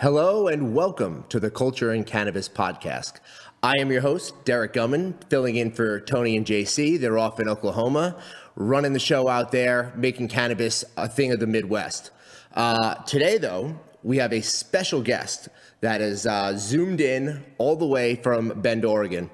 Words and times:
Hello 0.00 0.46
and 0.46 0.76
welcome 0.76 1.24
to 1.28 1.40
the 1.40 1.50
Culture 1.50 1.90
and 1.90 2.06
Cannabis 2.06 2.48
Podcast. 2.48 3.14
I 3.64 3.72
am 3.80 3.90
your 3.90 4.00
host, 4.00 4.44
Derek 4.44 4.72
Gumman, 4.72 5.14
filling 5.28 5.56
in 5.56 5.72
for 5.72 5.98
Tony 5.98 6.36
and 6.36 6.46
JC. 6.46 7.00
They're 7.00 7.18
off 7.18 7.40
in 7.40 7.48
Oklahoma, 7.48 8.16
running 8.54 8.92
the 8.92 9.00
show 9.00 9.26
out 9.26 9.50
there, 9.50 9.92
making 9.96 10.28
cannabis 10.28 10.84
a 10.96 11.08
thing 11.08 11.32
of 11.32 11.40
the 11.40 11.48
Midwest. 11.48 12.12
Uh, 12.54 12.94
today, 13.06 13.38
though, 13.38 13.76
we 14.04 14.18
have 14.18 14.32
a 14.32 14.40
special 14.40 15.02
guest 15.02 15.48
that 15.80 16.00
is 16.00 16.26
uh, 16.26 16.56
zoomed 16.56 17.00
in 17.00 17.44
all 17.58 17.74
the 17.74 17.84
way 17.84 18.14
from 18.14 18.50
Bend, 18.50 18.84
Oregon. 18.84 19.28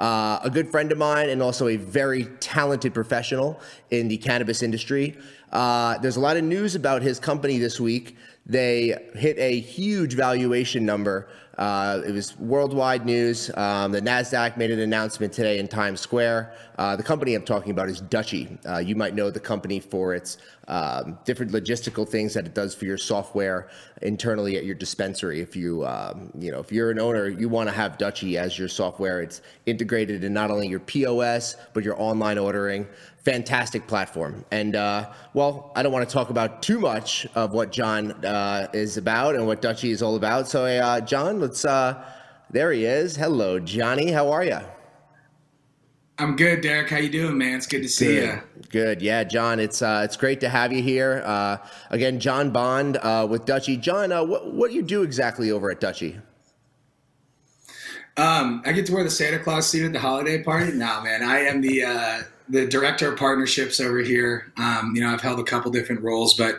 Uh, 0.00 0.40
a 0.42 0.50
good 0.50 0.68
friend 0.68 0.90
of 0.90 0.98
mine 0.98 1.28
and 1.28 1.40
also 1.40 1.68
a 1.68 1.76
very 1.76 2.24
talented 2.40 2.92
professional 2.92 3.60
in 3.92 4.08
the 4.08 4.16
cannabis 4.16 4.64
industry. 4.64 5.16
Uh, 5.52 5.96
there's 5.98 6.16
a 6.16 6.20
lot 6.20 6.36
of 6.36 6.42
news 6.42 6.74
about 6.74 7.02
his 7.02 7.20
company 7.20 7.58
this 7.58 7.78
week 7.78 8.16
they 8.48 9.10
hit 9.14 9.38
a 9.38 9.60
huge 9.60 10.14
valuation 10.14 10.86
number. 10.86 11.28
Uh, 11.58 12.02
it 12.06 12.12
was 12.12 12.38
worldwide 12.38 13.04
news. 13.04 13.50
Um, 13.56 13.90
the 13.90 14.00
NASDAQ 14.00 14.56
made 14.56 14.70
an 14.70 14.78
announcement 14.78 15.32
today 15.32 15.58
in 15.58 15.66
Times 15.66 16.00
Square. 16.00 16.54
Uh, 16.78 16.94
the 16.94 17.02
company 17.02 17.34
I'm 17.34 17.44
talking 17.44 17.72
about 17.72 17.88
is 17.88 18.00
Dutchie. 18.00 18.64
Uh, 18.64 18.78
you 18.78 18.94
might 18.94 19.16
know 19.16 19.28
the 19.28 19.40
company 19.40 19.80
for 19.80 20.14
its 20.14 20.38
um, 20.68 21.18
different 21.24 21.50
logistical 21.50 22.08
things 22.08 22.32
that 22.34 22.46
it 22.46 22.54
does 22.54 22.76
for 22.76 22.84
your 22.84 22.98
software 22.98 23.68
internally 24.02 24.56
at 24.56 24.64
your 24.64 24.76
dispensary. 24.76 25.40
If 25.40 25.56
you, 25.56 25.84
um, 25.84 26.30
you 26.38 26.52
know, 26.52 26.60
if 26.60 26.70
you're 26.70 26.92
an 26.92 27.00
owner, 27.00 27.28
you 27.28 27.48
want 27.48 27.68
to 27.68 27.74
have 27.74 27.98
Dutchie 27.98 28.36
as 28.36 28.56
your 28.56 28.68
software. 28.68 29.20
It's 29.20 29.42
integrated 29.66 30.22
in 30.22 30.32
not 30.32 30.52
only 30.52 30.68
your 30.68 30.80
POS 30.80 31.56
but 31.72 31.82
your 31.82 32.00
online 32.00 32.38
ordering 32.38 32.86
fantastic 33.28 33.86
platform. 33.86 34.42
And 34.50 34.74
uh, 34.74 35.10
well, 35.34 35.70
I 35.76 35.82
don't 35.82 35.92
want 35.92 36.08
to 36.08 36.12
talk 36.12 36.30
about 36.30 36.62
too 36.62 36.78
much 36.78 37.26
of 37.34 37.52
what 37.52 37.70
John 37.70 38.12
uh, 38.24 38.68
is 38.72 38.96
about 38.96 39.34
and 39.34 39.46
what 39.46 39.60
Dutchie 39.60 39.90
is 39.90 40.00
all 40.00 40.16
about. 40.16 40.48
So, 40.48 40.64
uh, 40.64 41.02
John, 41.02 41.38
let's. 41.48 41.64
Uh, 41.64 42.04
there 42.50 42.72
he 42.72 42.84
is. 42.84 43.16
Hello, 43.16 43.58
Johnny. 43.58 44.10
How 44.10 44.30
are 44.30 44.44
you? 44.44 44.58
I'm 46.18 46.36
good, 46.36 46.60
Derek. 46.60 46.90
How 46.90 46.98
you 46.98 47.08
doing, 47.08 47.38
man? 47.38 47.56
It's 47.56 47.66
good 47.66 47.82
to 47.82 47.88
see 47.88 48.06
good. 48.06 48.24
you. 48.24 48.62
Good, 48.70 49.02
yeah, 49.02 49.24
John. 49.24 49.60
It's 49.60 49.80
uh, 49.80 50.02
it's 50.04 50.16
great 50.16 50.40
to 50.40 50.48
have 50.48 50.72
you 50.72 50.82
here. 50.82 51.22
Uh, 51.24 51.56
again, 51.90 52.20
John 52.20 52.50
Bond 52.50 52.98
uh, 52.98 53.26
with 53.28 53.46
Dutchie. 53.46 53.80
John, 53.80 54.12
uh, 54.12 54.24
what 54.24 54.52
what 54.52 54.70
do 54.70 54.76
you 54.76 54.82
do 54.82 55.02
exactly 55.02 55.50
over 55.50 55.70
at 55.70 55.80
Dutchie? 55.80 56.20
Um, 58.18 58.62
I 58.66 58.72
get 58.72 58.84
to 58.86 58.92
wear 58.92 59.04
the 59.04 59.10
Santa 59.10 59.38
Claus 59.38 59.68
suit 59.68 59.86
at 59.86 59.92
the 59.92 60.00
holiday 60.00 60.42
party. 60.42 60.72
No, 60.72 61.00
man, 61.02 61.22
I 61.22 61.40
am 61.40 61.62
the 61.62 61.84
uh, 61.84 62.22
the 62.48 62.66
director 62.66 63.12
of 63.12 63.18
partnerships 63.18 63.80
over 63.80 64.00
here. 64.00 64.52
Um, 64.58 64.92
you 64.94 65.00
know, 65.00 65.10
I've 65.10 65.22
held 65.22 65.38
a 65.40 65.44
couple 65.44 65.70
different 65.70 66.02
roles, 66.02 66.34
but 66.34 66.58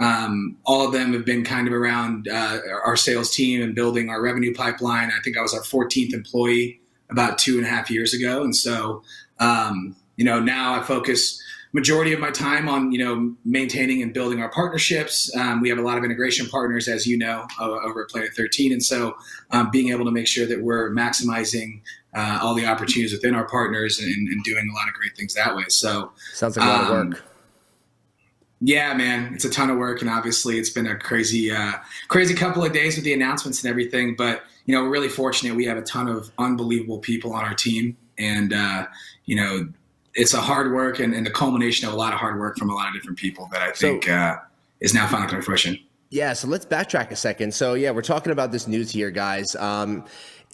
um, 0.00 0.56
all 0.64 0.86
of 0.86 0.92
them 0.92 1.12
have 1.12 1.26
been 1.26 1.44
kind 1.44 1.68
of 1.68 1.74
around 1.74 2.26
uh, 2.26 2.58
our 2.84 2.96
sales 2.96 3.30
team 3.30 3.62
and 3.62 3.74
building 3.74 4.08
our 4.08 4.22
revenue 4.22 4.54
pipeline. 4.54 5.10
I 5.10 5.20
think 5.22 5.36
I 5.36 5.42
was 5.42 5.54
our 5.54 5.60
14th 5.60 6.14
employee 6.14 6.80
about 7.10 7.38
two 7.38 7.58
and 7.58 7.66
a 7.66 7.68
half 7.68 7.90
years 7.90 8.14
ago, 8.14 8.42
and 8.42 8.56
so 8.56 9.02
um, 9.38 9.94
you 10.16 10.24
know 10.24 10.40
now 10.40 10.74
I 10.74 10.82
focus 10.82 11.40
majority 11.72 12.12
of 12.12 12.18
my 12.18 12.30
time 12.30 12.68
on 12.68 12.92
you 12.92 13.04
know 13.04 13.34
maintaining 13.44 14.02
and 14.02 14.14
building 14.14 14.40
our 14.40 14.50
partnerships. 14.50 15.34
Um, 15.36 15.60
we 15.60 15.68
have 15.68 15.78
a 15.78 15.82
lot 15.82 15.98
of 15.98 16.04
integration 16.04 16.46
partners, 16.48 16.88
as 16.88 17.06
you 17.06 17.18
know, 17.18 17.46
over 17.60 18.02
at 18.02 18.08
Planet 18.08 18.30
13, 18.34 18.72
and 18.72 18.82
so 18.82 19.16
um, 19.50 19.70
being 19.70 19.90
able 19.90 20.06
to 20.06 20.10
make 20.10 20.26
sure 20.26 20.46
that 20.46 20.62
we're 20.62 20.90
maximizing 20.90 21.82
uh, 22.14 22.38
all 22.40 22.54
the 22.54 22.64
opportunities 22.64 23.12
within 23.12 23.34
our 23.34 23.46
partners 23.46 24.00
and, 24.00 24.28
and, 24.28 24.42
doing 24.42 24.68
a 24.68 24.74
lot 24.74 24.88
of 24.88 24.94
great 24.94 25.16
things 25.16 25.32
that 25.34 25.54
way. 25.54 25.62
So 25.68 26.10
sounds 26.32 26.56
like 26.56 26.66
a 26.66 26.68
lot 26.68 26.84
um, 26.84 26.90
of 26.90 27.08
work. 27.12 27.24
Yeah, 28.62 28.92
man, 28.92 29.32
it's 29.34 29.46
a 29.46 29.50
ton 29.50 29.70
of 29.70 29.78
work, 29.78 30.02
and 30.02 30.10
obviously 30.10 30.58
it's 30.58 30.68
been 30.68 30.86
a 30.86 30.96
crazy, 30.96 31.50
uh, 31.50 31.72
crazy 32.08 32.34
couple 32.34 32.62
of 32.62 32.72
days 32.72 32.96
with 32.96 33.04
the 33.04 33.14
announcements 33.14 33.62
and 33.64 33.70
everything. 33.70 34.14
But 34.16 34.42
you 34.66 34.74
know, 34.74 34.82
we're 34.82 34.90
really 34.90 35.08
fortunate. 35.08 35.56
We 35.56 35.64
have 35.64 35.78
a 35.78 35.82
ton 35.82 36.08
of 36.08 36.30
unbelievable 36.38 36.98
people 36.98 37.32
on 37.32 37.42
our 37.44 37.54
team, 37.54 37.96
and 38.18 38.52
uh, 38.52 38.86
you 39.24 39.36
know, 39.36 39.66
it's 40.14 40.34
a 40.34 40.40
hard 40.40 40.72
work 40.72 40.98
and, 40.98 41.14
and, 41.14 41.24
the 41.24 41.30
culmination 41.30 41.86
of 41.88 41.94
a 41.94 41.96
lot 41.96 42.12
of 42.12 42.18
hard 42.18 42.38
work 42.38 42.58
from 42.58 42.68
a 42.68 42.74
lot 42.74 42.88
of 42.88 42.94
different 42.94 43.18
people 43.18 43.48
that 43.52 43.62
I 43.62 43.70
think 43.70 44.04
so, 44.04 44.12
uh, 44.12 44.36
is 44.80 44.92
now 44.92 45.06
finally 45.06 45.28
coming 45.28 45.40
to 45.40 45.46
fruition. 45.46 45.78
Yeah, 46.10 46.32
so 46.32 46.48
let's 46.48 46.66
backtrack 46.66 47.12
a 47.12 47.16
second. 47.16 47.54
So 47.54 47.74
yeah, 47.74 47.92
we're 47.92 48.02
talking 48.02 48.32
about 48.32 48.50
this 48.50 48.66
news 48.66 48.90
here, 48.90 49.10
guys. 49.10 49.54
Um, 49.56 50.04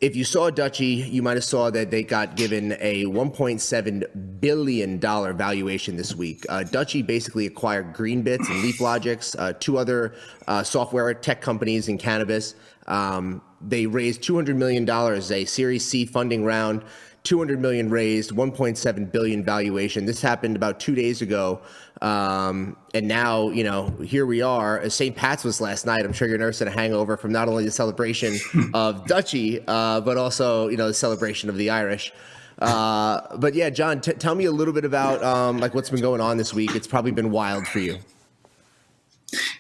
if 0.01 0.15
you 0.15 0.25
saw 0.25 0.51
Dutchie, 0.51 1.11
you 1.11 1.23
might 1.23 1.37
have 1.39 1.45
saw 1.45 1.71
that 1.71 1.91
they 1.91 2.03
got 2.03 2.37
given 2.37 2.73
a 2.81 3.05
1.7 3.07 4.41
billion 4.41 4.99
dollar 4.99 5.33
valuation 5.33 5.97
this 5.97 6.15
week. 6.15 6.45
Uh, 6.51 6.65
Dutchie 6.65 7.07
basically 7.07 7.47
acquired 7.47 7.95
Greenbits 7.95 8.51
and 8.51 8.63
LeafLogix, 8.63 9.35
uh, 9.39 9.55
two 9.59 9.79
other 9.79 10.15
uh, 10.47 10.63
software 10.63 11.15
tech 11.15 11.41
companies 11.41 11.89
in 11.89 11.97
cannabis. 11.97 12.55
Um, 12.87 13.41
they 13.63 13.87
raised 13.87 14.23
200 14.23 14.55
million 14.55 14.85
dollars, 14.85 15.31
a 15.33 15.47
Series 15.47 15.85
C 15.85 16.05
funding 16.05 16.45
round. 16.45 16.85
200 17.23 17.61
million 17.61 17.91
raised, 17.91 18.31
1.7 18.31 19.11
billion 19.11 19.43
valuation. 19.43 20.07
This 20.07 20.23
happened 20.23 20.55
about 20.55 20.79
two 20.79 20.95
days 20.95 21.23
ago, 21.23 21.61
um, 22.03 22.77
and 22.95 23.09
now 23.09 23.51
you 23.51 23.65
know 23.65 23.89
here 24.05 24.27
we 24.27 24.43
are. 24.43 24.89
St. 24.91 25.17
Pat's 25.17 25.45
was 25.45 25.61
last 25.61 25.87
night. 25.87 26.05
I'm 26.05 26.13
sure 26.13 26.29
you're 26.29 26.39
nursing 26.39 26.69
a 26.69 26.71
hangover 26.71 27.17
from 27.17 27.33
not 27.33 27.49
only 27.49 27.65
the 27.65 27.71
celebration 27.71 28.35
of 28.75 29.05
Dutchie, 29.07 29.63
uh, 29.67 30.01
but 30.01 30.17
also 30.17 30.69
you 30.69 30.77
know 30.77 30.89
the 30.89 30.95
celebration 30.95 31.49
of 31.49 31.57
the 31.57 31.71
Irish. 31.71 32.13
Uh, 32.59 33.37
but 33.37 33.55
yeah, 33.55 33.69
John, 33.71 34.01
t- 34.01 34.13
tell 34.15 34.35
me 34.35 34.47
a 34.47 34.53
little 34.53 34.73
bit 34.73 34.85
about 34.85 35.23
um, 35.23 35.59
like 35.59 35.75
what's 35.75 35.91
been 35.91 36.01
going 36.01 36.21
on 36.21 36.37
this 36.37 36.55
week. 36.55 36.75
It's 36.75 36.87
probably 36.87 37.11
been 37.13 37.31
wild 37.31 37.67
for 37.67 37.81
you. 37.81 37.99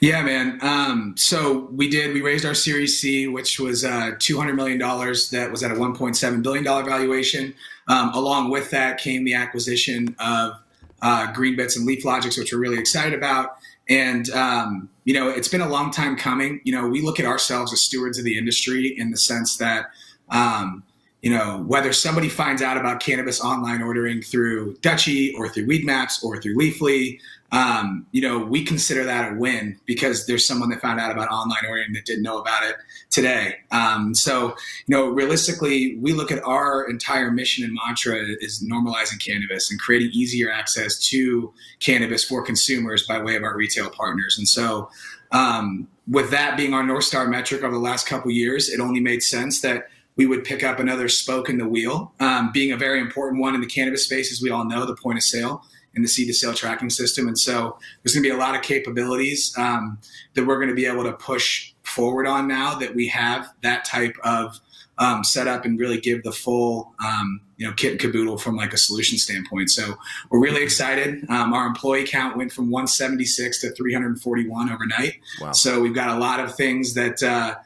Yeah, 0.00 0.22
man. 0.22 0.58
Um, 0.62 1.14
so 1.16 1.68
we 1.72 1.88
did. 1.88 2.14
We 2.14 2.22
raised 2.22 2.44
our 2.44 2.54
Series 2.54 3.00
C, 3.00 3.26
which 3.28 3.58
was 3.58 3.84
uh, 3.84 4.12
two 4.18 4.38
hundred 4.38 4.54
million 4.54 4.78
dollars. 4.78 5.30
That 5.30 5.50
was 5.50 5.62
at 5.62 5.72
a 5.72 5.74
one 5.74 5.94
point 5.94 6.16
seven 6.16 6.42
billion 6.42 6.64
dollar 6.64 6.84
valuation. 6.84 7.54
Um, 7.88 8.10
along 8.14 8.50
with 8.50 8.70
that 8.70 8.98
came 8.98 9.24
the 9.24 9.34
acquisition 9.34 10.16
of 10.18 10.54
uh, 11.02 11.32
Greenbits 11.32 11.76
and 11.76 11.88
LeafLogix, 11.88 12.38
which 12.38 12.52
we're 12.52 12.58
really 12.58 12.78
excited 12.78 13.14
about. 13.14 13.56
And 13.88 14.28
um, 14.30 14.88
you 15.04 15.14
know, 15.14 15.28
it's 15.28 15.48
been 15.48 15.60
a 15.60 15.68
long 15.68 15.90
time 15.90 16.16
coming. 16.16 16.60
You 16.64 16.72
know, 16.72 16.88
we 16.88 17.00
look 17.02 17.20
at 17.20 17.26
ourselves 17.26 17.72
as 17.72 17.80
stewards 17.80 18.18
of 18.18 18.24
the 18.24 18.36
industry 18.38 18.94
in 18.96 19.10
the 19.10 19.16
sense 19.16 19.56
that. 19.58 19.86
Um, 20.28 20.82
you 21.22 21.30
know, 21.30 21.64
whether 21.66 21.92
somebody 21.92 22.28
finds 22.28 22.62
out 22.62 22.76
about 22.76 23.00
cannabis 23.00 23.40
online 23.40 23.82
ordering 23.82 24.22
through 24.22 24.74
Dutchie 24.76 25.34
or 25.36 25.48
through 25.48 25.66
Weedmaps 25.66 26.22
or 26.22 26.40
through 26.40 26.56
Leafly, 26.56 27.18
um, 27.52 28.06
you 28.12 28.20
know, 28.20 28.38
we 28.38 28.64
consider 28.64 29.04
that 29.04 29.32
a 29.32 29.34
win 29.34 29.78
because 29.86 30.26
there's 30.26 30.46
someone 30.46 30.68
that 30.70 30.80
found 30.80 31.00
out 31.00 31.10
about 31.12 31.28
online 31.28 31.64
ordering 31.66 31.92
that 31.94 32.04
didn't 32.04 32.22
know 32.22 32.38
about 32.38 32.64
it 32.64 32.76
today. 33.10 33.56
Um, 33.70 34.14
so, 34.14 34.48
you 34.86 34.96
know, 34.96 35.08
realistically, 35.08 35.96
we 35.98 36.12
look 36.12 36.32
at 36.32 36.42
our 36.44 36.88
entire 36.88 37.30
mission 37.30 37.64
and 37.64 37.76
mantra 37.86 38.16
is 38.40 38.62
normalizing 38.62 39.24
cannabis 39.24 39.70
and 39.70 39.80
creating 39.80 40.10
easier 40.12 40.50
access 40.50 40.98
to 41.08 41.52
cannabis 41.80 42.24
for 42.24 42.42
consumers 42.42 43.06
by 43.06 43.22
way 43.22 43.36
of 43.36 43.42
our 43.42 43.56
retail 43.56 43.90
partners. 43.90 44.36
And 44.38 44.48
so, 44.48 44.90
um, 45.32 45.88
with 46.08 46.30
that 46.30 46.56
being 46.56 46.72
our 46.74 46.84
North 46.84 47.04
Star 47.04 47.26
metric 47.26 47.62
over 47.62 47.74
the 47.74 47.80
last 47.80 48.06
couple 48.06 48.30
years, 48.30 48.68
it 48.68 48.80
only 48.80 49.00
made 49.00 49.22
sense 49.22 49.60
that 49.62 49.88
we 50.16 50.26
would 50.26 50.44
pick 50.44 50.64
up 50.64 50.78
another 50.78 51.08
spoke 51.08 51.48
in 51.48 51.58
the 51.58 51.68
wheel, 51.68 52.12
um, 52.20 52.50
being 52.52 52.72
a 52.72 52.76
very 52.76 53.00
important 53.00 53.40
one 53.40 53.54
in 53.54 53.60
the 53.60 53.66
cannabis 53.66 54.04
space, 54.04 54.32
as 54.32 54.40
we 54.40 54.50
all 54.50 54.64
know, 54.64 54.86
the 54.86 54.96
point 54.96 55.18
of 55.18 55.22
sale 55.22 55.62
and 55.94 56.04
the 56.04 56.08
seed 56.08 56.28
to 56.28 56.34
sale 56.34 56.54
tracking 56.54 56.90
system. 56.90 57.26
And 57.26 57.38
so 57.38 57.78
there's 58.02 58.14
going 58.14 58.22
to 58.22 58.28
be 58.28 58.34
a 58.34 58.38
lot 58.38 58.54
of 58.54 58.62
capabilities 58.62 59.54
um, 59.56 59.98
that 60.34 60.46
we're 60.46 60.56
going 60.56 60.68
to 60.68 60.74
be 60.74 60.86
able 60.86 61.04
to 61.04 61.12
push 61.12 61.72
forward 61.82 62.26
on 62.26 62.46
now 62.48 62.74
that 62.74 62.94
we 62.94 63.08
have 63.08 63.48
that 63.62 63.84
type 63.84 64.16
of 64.22 64.60
um, 64.98 65.24
setup 65.24 65.64
and 65.64 65.78
really 65.78 66.00
give 66.00 66.22
the 66.22 66.32
full 66.32 66.94
um, 67.04 67.40
you 67.58 67.66
know 67.66 67.72
kit 67.74 67.92
and 67.92 68.00
caboodle 68.00 68.38
from 68.38 68.56
like 68.56 68.72
a 68.72 68.78
solution 68.78 69.18
standpoint. 69.18 69.70
So 69.70 69.94
we're 70.30 70.40
really 70.40 70.62
excited. 70.62 71.28
Um, 71.28 71.52
our 71.52 71.66
employee 71.66 72.06
count 72.06 72.36
went 72.36 72.52
from 72.52 72.70
176 72.70 73.60
to 73.60 73.70
341 73.72 74.70
overnight. 74.70 75.20
Wow. 75.40 75.52
So 75.52 75.80
we've 75.80 75.94
got 75.94 76.16
a 76.16 76.18
lot 76.18 76.40
of 76.40 76.54
things 76.54 76.94
that. 76.94 77.22
Uh, 77.22 77.56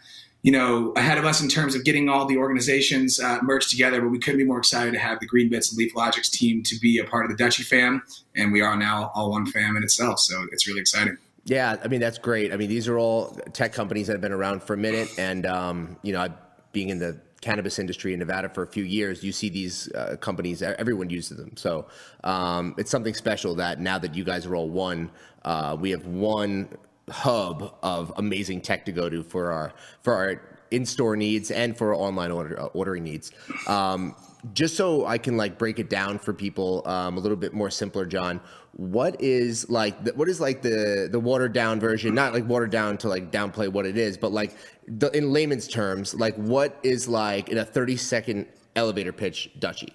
you 0.43 0.53
know, 0.53 0.93
ahead 0.97 1.19
of 1.19 1.25
us 1.25 1.43
in 1.43 1.49
terms 1.49 1.75
of 1.75 1.85
getting 1.85 2.09
all 2.09 2.27
the 2.27 2.37
organizations 2.37 3.21
uh, 3.21 3.39
merged 3.43 3.71
together, 3.71 4.01
but 4.01 4.09
we 4.09 4.19
couldn't 4.19 4.39
be 4.39 4.45
more 4.45 4.59
excited 4.59 4.93
to 4.93 4.99
have 4.99 5.21
the 5.21 5.29
Greenbits 5.29 5.71
and 5.71 5.79
LeafLogix 5.79 6.31
team 6.31 6.63
to 6.63 6.79
be 6.79 6.99
a 6.99 7.05
part 7.05 7.31
of 7.31 7.37
the 7.37 7.43
Dutchie 7.43 7.65
fam, 7.65 8.03
and 8.35 8.51
we 8.53 8.63
are 8.63 8.77
now 8.77 9.11
all 9.15 9.31
one 9.31 9.45
fam 9.47 9.77
in 9.77 9.83
itself. 9.83 10.19
So 10.19 10.47
it's 10.53 10.67
really 10.67 10.81
exciting. 10.81 11.19
Yeah, 11.45 11.77
I 11.83 11.89
mean 11.89 12.01
that's 12.01 12.19
great. 12.19 12.53
I 12.53 12.57
mean 12.57 12.69
these 12.69 12.89
are 12.89 12.99
all 12.99 13.39
tech 13.53 13.73
companies 13.73 14.07
that 14.07 14.15
have 14.15 14.21
been 14.21 14.33
around 14.33 14.63
for 14.63 14.75
a 14.75 14.79
minute, 14.79 15.19
and 15.19 15.45
um, 15.47 15.97
you 16.03 16.13
know, 16.13 16.29
being 16.73 16.89
in 16.89 16.99
the 16.99 17.19
cannabis 17.41 17.79
industry 17.79 18.13
in 18.13 18.19
Nevada 18.19 18.49
for 18.51 18.63
a 18.63 18.67
few 18.67 18.85
years, 18.85 19.25
you 19.25 19.33
see 19.33 19.49
these 19.49 19.91
uh, 19.93 20.17
companies. 20.21 20.63
Everyone 20.63 21.11
uses 21.11 21.37
them, 21.37 21.57
so 21.57 21.87
um, 22.25 22.75
it's 22.79 22.91
something 22.91 23.15
special 23.15 23.55
that 23.57 23.81
now 23.81 23.99
that 23.99 24.15
you 24.15 24.25
guys 24.25 24.47
are 24.47 24.55
all 24.55 24.69
one, 24.71 25.11
uh, 25.45 25.77
we 25.79 25.91
have 25.91 26.07
one 26.07 26.69
hub 27.11 27.75
of 27.83 28.13
amazing 28.17 28.61
tech 28.61 28.85
to 28.87 28.93
go 28.93 29.09
to 29.09 29.23
for 29.23 29.53
our 29.53 29.73
for 30.03 30.15
our 30.15 30.41
in-store 30.71 31.17
needs 31.17 31.51
and 31.51 31.77
for 31.77 31.95
online 31.95 32.31
order, 32.31 32.61
uh, 32.61 32.67
ordering 32.67 33.03
needs. 33.03 33.33
Um, 33.67 34.15
just 34.55 34.77
so 34.77 35.05
I 35.05 35.19
can 35.19 35.37
like 35.37 35.59
break 35.59 35.79
it 35.79 35.91
down 35.91 36.19
for 36.19 36.33
people 36.33 36.87
um, 36.87 37.17
a 37.17 37.21
little 37.21 37.37
bit 37.37 37.53
more 37.53 37.71
simpler, 37.71 38.07
John. 38.07 38.41
What 38.73 39.21
is 39.21 39.69
like 39.69 40.05
the, 40.05 40.13
what 40.15 40.29
is 40.29 40.41
like 40.41 40.63
the 40.63 41.09
the 41.11 41.21
watered 41.21 41.53
down 41.53 41.81
version? 41.81 42.15
Not 42.15 42.33
like 42.33 42.49
watered 42.49 42.71
down 42.71 42.97
to 42.99 43.09
like 43.09 43.31
downplay 43.31 43.69
what 43.69 43.85
it 43.85 43.99
is, 43.99 44.17
but 44.17 44.33
like 44.33 44.57
the, 44.87 45.11
in 45.11 45.33
layman's 45.33 45.69
terms, 45.69 46.15
like 46.15 46.35
what 46.37 46.79
is 46.83 47.09
like 47.09 47.49
in 47.49 47.59
a 47.59 47.65
thirty 47.65 47.97
second 47.97 48.47
elevator 48.77 49.13
pitch 49.13 49.51
Dutchie? 49.59 49.91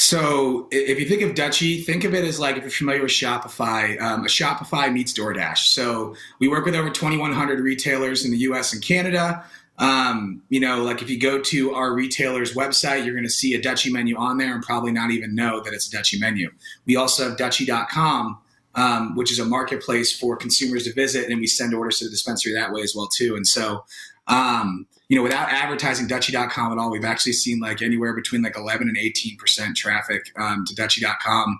So 0.00 0.66
if 0.70 0.98
you 0.98 1.06
think 1.06 1.20
of 1.20 1.32
Dutchie, 1.32 1.84
think 1.84 2.04
of 2.04 2.14
it 2.14 2.24
as 2.24 2.40
like 2.40 2.56
if 2.56 2.62
you're 2.62 2.70
familiar 2.70 3.02
with 3.02 3.10
Shopify, 3.10 4.00
um, 4.00 4.24
a 4.24 4.28
Shopify 4.28 4.90
meets 4.90 5.12
DoorDash. 5.12 5.58
So 5.58 6.16
we 6.38 6.48
work 6.48 6.64
with 6.64 6.74
over 6.74 6.88
2,100 6.88 7.60
retailers 7.60 8.24
in 8.24 8.30
the 8.30 8.38
U.S. 8.38 8.72
and 8.72 8.82
Canada. 8.82 9.44
Um, 9.76 10.42
you 10.48 10.58
know, 10.58 10.82
like 10.82 11.02
if 11.02 11.10
you 11.10 11.20
go 11.20 11.38
to 11.42 11.74
our 11.74 11.92
retailer's 11.92 12.54
website, 12.54 13.04
you're 13.04 13.14
going 13.14 13.26
to 13.26 13.30
see 13.30 13.52
a 13.52 13.60
Dutchie 13.60 13.92
menu 13.92 14.16
on 14.16 14.38
there 14.38 14.54
and 14.54 14.62
probably 14.62 14.90
not 14.90 15.10
even 15.10 15.34
know 15.34 15.60
that 15.60 15.74
it's 15.74 15.92
a 15.92 15.94
Dutchie 15.94 16.18
menu. 16.18 16.50
We 16.86 16.96
also 16.96 17.28
have 17.28 17.36
Dutchie.com, 17.36 18.38
um, 18.76 19.16
which 19.16 19.30
is 19.30 19.38
a 19.38 19.44
marketplace 19.44 20.18
for 20.18 20.34
consumers 20.34 20.84
to 20.84 20.94
visit, 20.94 21.28
and 21.28 21.40
we 21.40 21.46
send 21.46 21.74
orders 21.74 21.98
to 21.98 22.06
the 22.06 22.10
dispensary 22.10 22.54
that 22.54 22.72
way 22.72 22.80
as 22.80 22.94
well 22.96 23.06
too. 23.06 23.36
And 23.36 23.46
so, 23.46 23.84
um, 24.28 24.86
you 25.10 25.16
know, 25.16 25.24
without 25.24 25.50
advertising 25.50 26.06
Dutchie.com 26.06 26.72
at 26.72 26.78
all, 26.78 26.88
we've 26.88 27.04
actually 27.04 27.32
seen 27.32 27.58
like 27.58 27.82
anywhere 27.82 28.14
between 28.14 28.42
like 28.42 28.56
11 28.56 28.88
and 28.88 28.96
18 28.96 29.36
percent 29.36 29.76
traffic 29.76 30.32
um, 30.36 30.64
to 30.66 30.74
Dutchie.com 30.74 31.58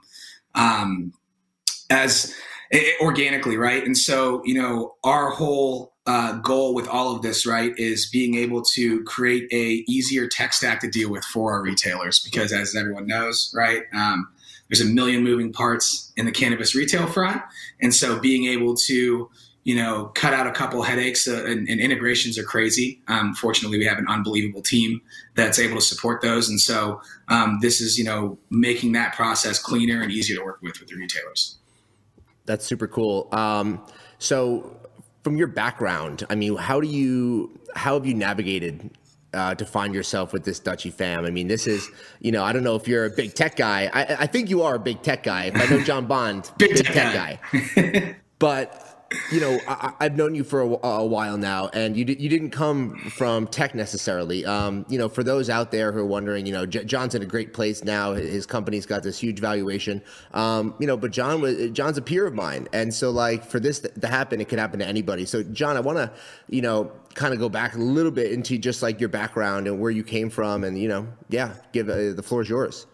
um, 0.55 1.13
as 1.91 2.33
it, 2.71 2.95
organically, 3.01 3.57
right? 3.57 3.85
And 3.85 3.99
so, 3.99 4.41
you 4.45 4.55
know, 4.55 4.95
our 5.03 5.31
whole 5.31 5.95
uh, 6.07 6.35
goal 6.35 6.75
with 6.75 6.87
all 6.87 7.17
of 7.17 7.23
this, 7.23 7.45
right, 7.45 7.77
is 7.77 8.09
being 8.09 8.37
able 8.37 8.63
to 8.63 9.03
create 9.03 9.53
a 9.53 9.85
easier 9.91 10.29
tech 10.29 10.53
stack 10.53 10.79
to 10.83 10.89
deal 10.89 11.11
with 11.11 11.25
for 11.25 11.53
our 11.53 11.61
retailers 11.61 12.21
because, 12.21 12.53
as 12.53 12.77
everyone 12.77 13.09
knows, 13.09 13.53
right, 13.53 13.83
um, 13.93 14.29
there's 14.69 14.81
a 14.81 14.85
million 14.85 15.25
moving 15.25 15.53
parts 15.53 16.13
in 16.17 16.25
the 16.25 16.33
cannabis 16.33 16.77
retail 16.77 17.09
front, 17.09 17.43
and 17.83 17.93
so 17.93 18.21
being 18.21 18.45
able 18.45 18.77
to 18.77 19.29
you 19.65 19.75
know, 19.75 20.07
cut 20.15 20.33
out 20.33 20.47
a 20.47 20.53
couple 20.53 20.83
headaches 20.83 21.29
uh, 21.29 21.45
and, 21.45 21.69
and, 21.69 21.81
integrations 21.81 22.39
are 22.39 22.43
crazy. 22.43 23.01
Um, 23.09 23.35
fortunately, 23.35 23.79
we 23.79 23.85
have 23.85 23.99
an 23.99 24.07
unbelievable 24.09 24.63
team 24.63 25.03
that's 25.35 25.59
able 25.59 25.77
to 25.77 25.83
support 25.83 26.23
those. 26.23 26.49
And 26.49 26.59
so 26.59 27.03
um, 27.29 27.59
this 27.61 27.81
is, 27.81 27.99
you 27.99 28.05
know, 28.05 28.39
making 28.49 28.93
that 28.93 29.15
process 29.15 29.59
cleaner 29.59 30.01
and 30.01 30.11
easier 30.11 30.39
to 30.39 30.45
work 30.45 30.63
with 30.63 30.81
with 30.81 30.89
the 30.89 30.97
retailers. 30.97 31.59
That's 32.47 32.65
super 32.65 32.89
cool. 32.89 33.29
Um, 33.33 33.85
so 34.19 34.77
from 35.23 35.37
your 35.37 35.47
background, 35.47 36.27
I 36.31 36.35
mean, 36.35 36.57
how 36.57 36.81
do 36.81 36.89
you 36.89 37.61
how 37.77 37.95
have 37.95 38.07
you 38.07 38.15
navigated 38.15 38.91
uh, 39.33 39.55
to 39.55 39.65
find 39.65 39.95
yourself 39.95 40.33
with 40.33 40.45
this 40.45 40.59
Dutchie 40.59 40.93
fam? 40.93 41.25
I 41.25 41.31
mean, 41.31 41.49
this 41.49 41.67
is 41.67 41.89
you 42.21 42.33
know 42.33 42.43
I 42.43 42.53
don't 42.53 42.65
know 42.65 42.77
if 42.77 42.89
you're 42.89 43.05
a 43.05 43.11
big 43.11 43.35
tech 43.35 43.57
guy. 43.57 43.91
I, 43.93 44.23
I 44.23 44.27
think 44.27 44.49
you 44.49 44.63
are 44.63 44.77
a 44.77 44.81
big 44.81 45.03
tech 45.03 45.23
guy. 45.23 45.45
If 45.45 45.57
I 45.57 45.67
know 45.67 45.83
John 45.85 46.07
Bond, 46.07 46.51
big, 46.59 46.75
big, 46.75 46.87
tech, 46.87 46.95
tech 46.95 47.15
guy. 47.15 47.39
guy. 47.77 48.17
but 48.39 48.90
you 49.33 49.41
know, 49.41 49.59
I, 49.67 49.93
have 50.01 50.17
known 50.17 50.35
you 50.37 50.45
for 50.45 50.61
a, 50.61 50.87
a, 50.87 51.05
while 51.05 51.37
now, 51.37 51.69
and 51.73 51.97
you 51.97 52.05
you 52.05 52.29
didn't 52.29 52.51
come 52.51 52.97
from 53.11 53.49
tech 53.49 53.75
necessarily. 53.75 54.45
Um, 54.47 54.87
you 54.89 54.99
know, 54.99 55.09
for 55.09 55.25
those 55.25 55.51
out 55.51 55.73
there 55.73 55.91
who 55.91 56.01
are 56.01 56.07
wondering, 56.07 56.47
you 56.47 56.53
know, 56.53 56.65
J- 56.65 56.85
John's 56.85 57.17
in 57.17 57.23
a 57.23 57.27
great 57.27 57.53
place 57.53 57.83
now. 57.83 58.13
His 58.13 58.47
company's 58.47 58.87
got 58.87 59.03
this 59.03 59.19
huge 59.19 59.41
valuation. 59.41 60.01
Um, 60.33 60.75
you 60.79 60.87
know, 60.87 60.97
but 60.97 61.11
John 61.11 61.41
was 61.41 61.71
John's 61.71 61.99
a 61.99 62.03
peer 62.03 62.27
of 62.27 62.35
mine, 62.35 62.69
and 62.73 62.95
so 62.95 63.11
like 63.11 63.45
for 63.45 63.59
this 63.59 63.81
to 63.81 64.07
happen, 64.07 64.41
it 64.41 64.49
could 64.49 64.61
happen 64.61 64.79
to 64.79 64.87
anybody. 64.87 65.25
So, 65.25 65.43
John, 65.43 65.77
I 65.77 65.81
want 65.81 65.99
to, 65.99 66.13
you 66.49 66.63
know, 66.63 66.93
kind 67.15 67.35
of 67.35 67.41
go 67.41 67.49
back 67.49 67.75
a 67.75 67.79
little 67.79 68.13
bit 68.13 68.31
into 68.31 68.59
just 68.59 68.81
like 68.81 69.01
your 69.01 69.09
background 69.09 69.67
and 69.67 69.81
where 69.81 69.91
you 69.91 70.05
came 70.05 70.31
from, 70.31 70.63
and 70.63 70.79
you 70.79 70.89
know, 70.89 71.09
yeah, 71.31 71.55
give 71.73 71.89
uh, 71.89 72.13
the 72.13 72.23
floor 72.23 72.43
is 72.43 72.49
yours. 72.49 72.87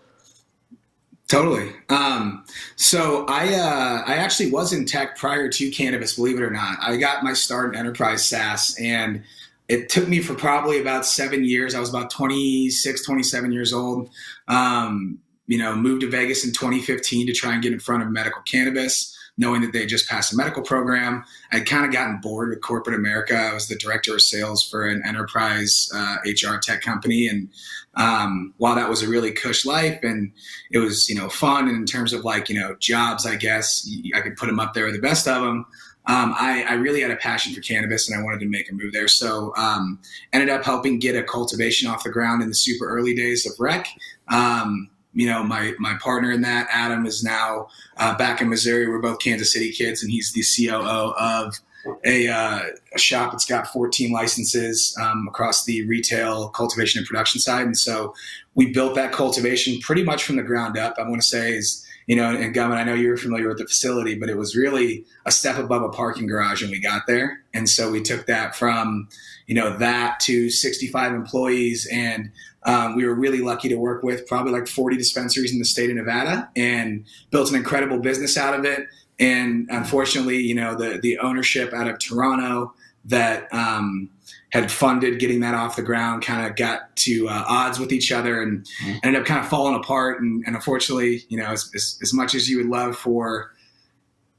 Totally. 1.28 1.72
Um, 1.88 2.44
so 2.76 3.26
I 3.26 3.54
uh, 3.54 4.04
I 4.06 4.16
actually 4.16 4.50
was 4.52 4.72
in 4.72 4.84
tech 4.84 5.18
prior 5.18 5.48
to 5.48 5.70
cannabis, 5.70 6.14
believe 6.14 6.38
it 6.38 6.42
or 6.42 6.50
not. 6.50 6.78
I 6.80 6.96
got 6.96 7.24
my 7.24 7.32
start 7.32 7.74
in 7.74 7.80
enterprise 7.80 8.24
SaaS, 8.24 8.76
and 8.80 9.24
it 9.68 9.88
took 9.88 10.06
me 10.06 10.20
for 10.20 10.34
probably 10.34 10.80
about 10.80 11.04
seven 11.04 11.44
years. 11.44 11.74
I 11.74 11.80
was 11.80 11.88
about 11.88 12.10
26, 12.10 13.04
27 13.04 13.50
years 13.50 13.72
old. 13.72 14.08
Um, 14.46 15.18
you 15.48 15.58
know, 15.58 15.74
moved 15.74 16.02
to 16.02 16.10
Vegas 16.10 16.44
in 16.44 16.52
2015 16.52 17.26
to 17.26 17.32
try 17.32 17.54
and 17.54 17.62
get 17.62 17.72
in 17.72 17.80
front 17.80 18.04
of 18.04 18.10
medical 18.10 18.42
cannabis 18.42 19.15
knowing 19.38 19.60
that 19.60 19.72
they 19.72 19.86
just 19.86 20.08
passed 20.08 20.32
a 20.32 20.36
medical 20.36 20.62
program. 20.62 21.24
I'd 21.52 21.66
kind 21.66 21.84
of 21.84 21.92
gotten 21.92 22.20
bored 22.20 22.48
with 22.50 22.62
corporate 22.62 22.96
America. 22.96 23.36
I 23.36 23.52
was 23.52 23.68
the 23.68 23.76
director 23.76 24.14
of 24.14 24.22
sales 24.22 24.66
for 24.66 24.86
an 24.86 25.02
enterprise 25.06 25.90
uh, 25.94 26.16
HR 26.24 26.58
tech 26.58 26.80
company, 26.80 27.28
and 27.28 27.48
um, 27.94 28.54
while 28.58 28.74
that 28.74 28.88
was 28.88 29.02
a 29.02 29.08
really 29.08 29.32
cush 29.32 29.64
life 29.64 29.98
and 30.02 30.32
it 30.70 30.78
was 30.78 31.08
you 31.08 31.14
know 31.14 31.28
fun 31.28 31.68
in 31.68 31.86
terms 31.86 32.12
of 32.12 32.24
like 32.24 32.48
you 32.48 32.58
know 32.58 32.76
jobs, 32.78 33.26
I 33.26 33.36
guess 33.36 33.88
I 34.14 34.20
could 34.20 34.36
put 34.36 34.46
them 34.46 34.60
up 34.60 34.74
there 34.74 34.90
the 34.92 34.98
best 34.98 35.28
of 35.28 35.42
them. 35.42 35.66
Um, 36.08 36.34
I, 36.38 36.64
I, 36.68 36.74
really 36.74 37.00
had 37.00 37.10
a 37.10 37.16
passion 37.16 37.52
for 37.52 37.60
cannabis 37.60 38.08
and 38.08 38.16
I 38.16 38.22
wanted 38.22 38.38
to 38.38 38.46
make 38.46 38.70
a 38.70 38.72
move 38.72 38.92
there. 38.92 39.08
So 39.08 39.52
um, 39.56 39.98
ended 40.32 40.50
up 40.50 40.64
helping 40.64 41.00
get 41.00 41.16
a 41.16 41.22
cultivation 41.24 41.90
off 41.90 42.04
the 42.04 42.10
ground 42.10 42.42
in 42.42 42.48
the 42.48 42.54
super 42.54 42.86
early 42.86 43.12
days 43.12 43.44
of 43.44 43.58
rec. 43.58 43.88
Um, 44.28 44.88
you 45.16 45.26
know, 45.26 45.42
my 45.42 45.72
my 45.78 45.94
partner 46.00 46.30
in 46.30 46.42
that, 46.42 46.68
Adam, 46.70 47.06
is 47.06 47.24
now 47.24 47.68
uh, 47.96 48.16
back 48.16 48.40
in 48.40 48.48
Missouri. 48.48 48.86
We're 48.86 49.00
both 49.00 49.18
Kansas 49.18 49.52
City 49.52 49.72
kids, 49.72 50.02
and 50.02 50.12
he's 50.12 50.32
the 50.32 50.44
COO 50.44 51.14
of 51.18 51.58
a, 52.04 52.28
uh, 52.28 52.60
a 52.94 52.98
shop 52.98 53.30
that's 53.30 53.44
got 53.44 53.68
14 53.68 54.12
licenses 54.12 54.96
um, 55.00 55.26
across 55.28 55.64
the 55.64 55.86
retail, 55.86 56.48
cultivation, 56.50 56.98
and 56.98 57.06
production 57.06 57.40
side. 57.40 57.64
And 57.64 57.78
so 57.78 58.12
we 58.54 58.72
built 58.72 58.96
that 58.96 59.12
cultivation 59.12 59.80
pretty 59.80 60.02
much 60.02 60.24
from 60.24 60.36
the 60.36 60.42
ground 60.42 60.76
up. 60.76 60.96
I 60.98 61.08
want 61.08 61.22
to 61.22 61.26
say 61.26 61.54
is 61.54 61.86
you 62.06 62.14
know, 62.14 62.30
and 62.30 62.54
Gumman, 62.54 62.76
I 62.76 62.84
know 62.84 62.94
you 62.94 63.08
were 63.08 63.16
familiar 63.16 63.48
with 63.48 63.58
the 63.58 63.66
facility, 63.66 64.14
but 64.14 64.30
it 64.30 64.36
was 64.36 64.54
really 64.54 65.04
a 65.24 65.32
step 65.32 65.58
above 65.58 65.82
a 65.82 65.88
parking 65.88 66.28
garage 66.28 66.62
when 66.62 66.70
we 66.70 66.78
got 66.78 67.02
there. 67.08 67.40
And 67.52 67.68
so 67.68 67.90
we 67.90 68.00
took 68.00 68.26
that 68.26 68.54
from, 68.54 69.08
you 69.46 69.56
know, 69.56 69.76
that 69.78 70.20
to 70.20 70.48
65 70.48 71.12
employees 71.12 71.88
and 71.92 72.30
um, 72.66 72.96
we 72.96 73.06
were 73.06 73.14
really 73.14 73.40
lucky 73.40 73.68
to 73.68 73.76
work 73.76 74.02
with 74.02 74.26
probably 74.26 74.52
like 74.52 74.66
40 74.66 74.96
dispensaries 74.96 75.52
in 75.52 75.60
the 75.60 75.64
state 75.64 75.88
of 75.88 75.96
Nevada 75.96 76.50
and 76.56 77.06
built 77.30 77.48
an 77.50 77.56
incredible 77.56 78.00
business 78.00 78.36
out 78.36 78.58
of 78.58 78.64
it. 78.64 78.88
And 79.18 79.68
unfortunately, 79.70 80.38
you 80.38 80.54
know, 80.54 80.74
the, 80.74 80.98
the 81.00 81.18
ownership 81.18 81.72
out 81.72 81.88
of 81.88 81.98
Toronto 82.00 82.74
that 83.04 83.52
um, 83.54 84.10
had 84.50 84.70
funded 84.70 85.20
getting 85.20 85.40
that 85.40 85.54
off 85.54 85.76
the 85.76 85.82
ground 85.82 86.24
kind 86.24 86.44
of 86.44 86.56
got 86.56 86.94
to 86.96 87.28
uh, 87.28 87.44
odds 87.46 87.78
with 87.78 87.92
each 87.92 88.10
other 88.10 88.42
and 88.42 88.64
mm-hmm. 88.82 88.98
ended 89.04 89.22
up 89.22 89.26
kind 89.26 89.40
of 89.40 89.48
falling 89.48 89.76
apart. 89.76 90.20
And, 90.20 90.42
and 90.44 90.56
unfortunately, 90.56 91.24
you 91.28 91.38
know, 91.38 91.46
as, 91.46 91.70
as, 91.72 91.98
as, 92.02 92.12
much 92.12 92.34
as 92.34 92.48
you 92.48 92.56
would 92.56 92.66
love 92.66 92.96
for 92.96 93.52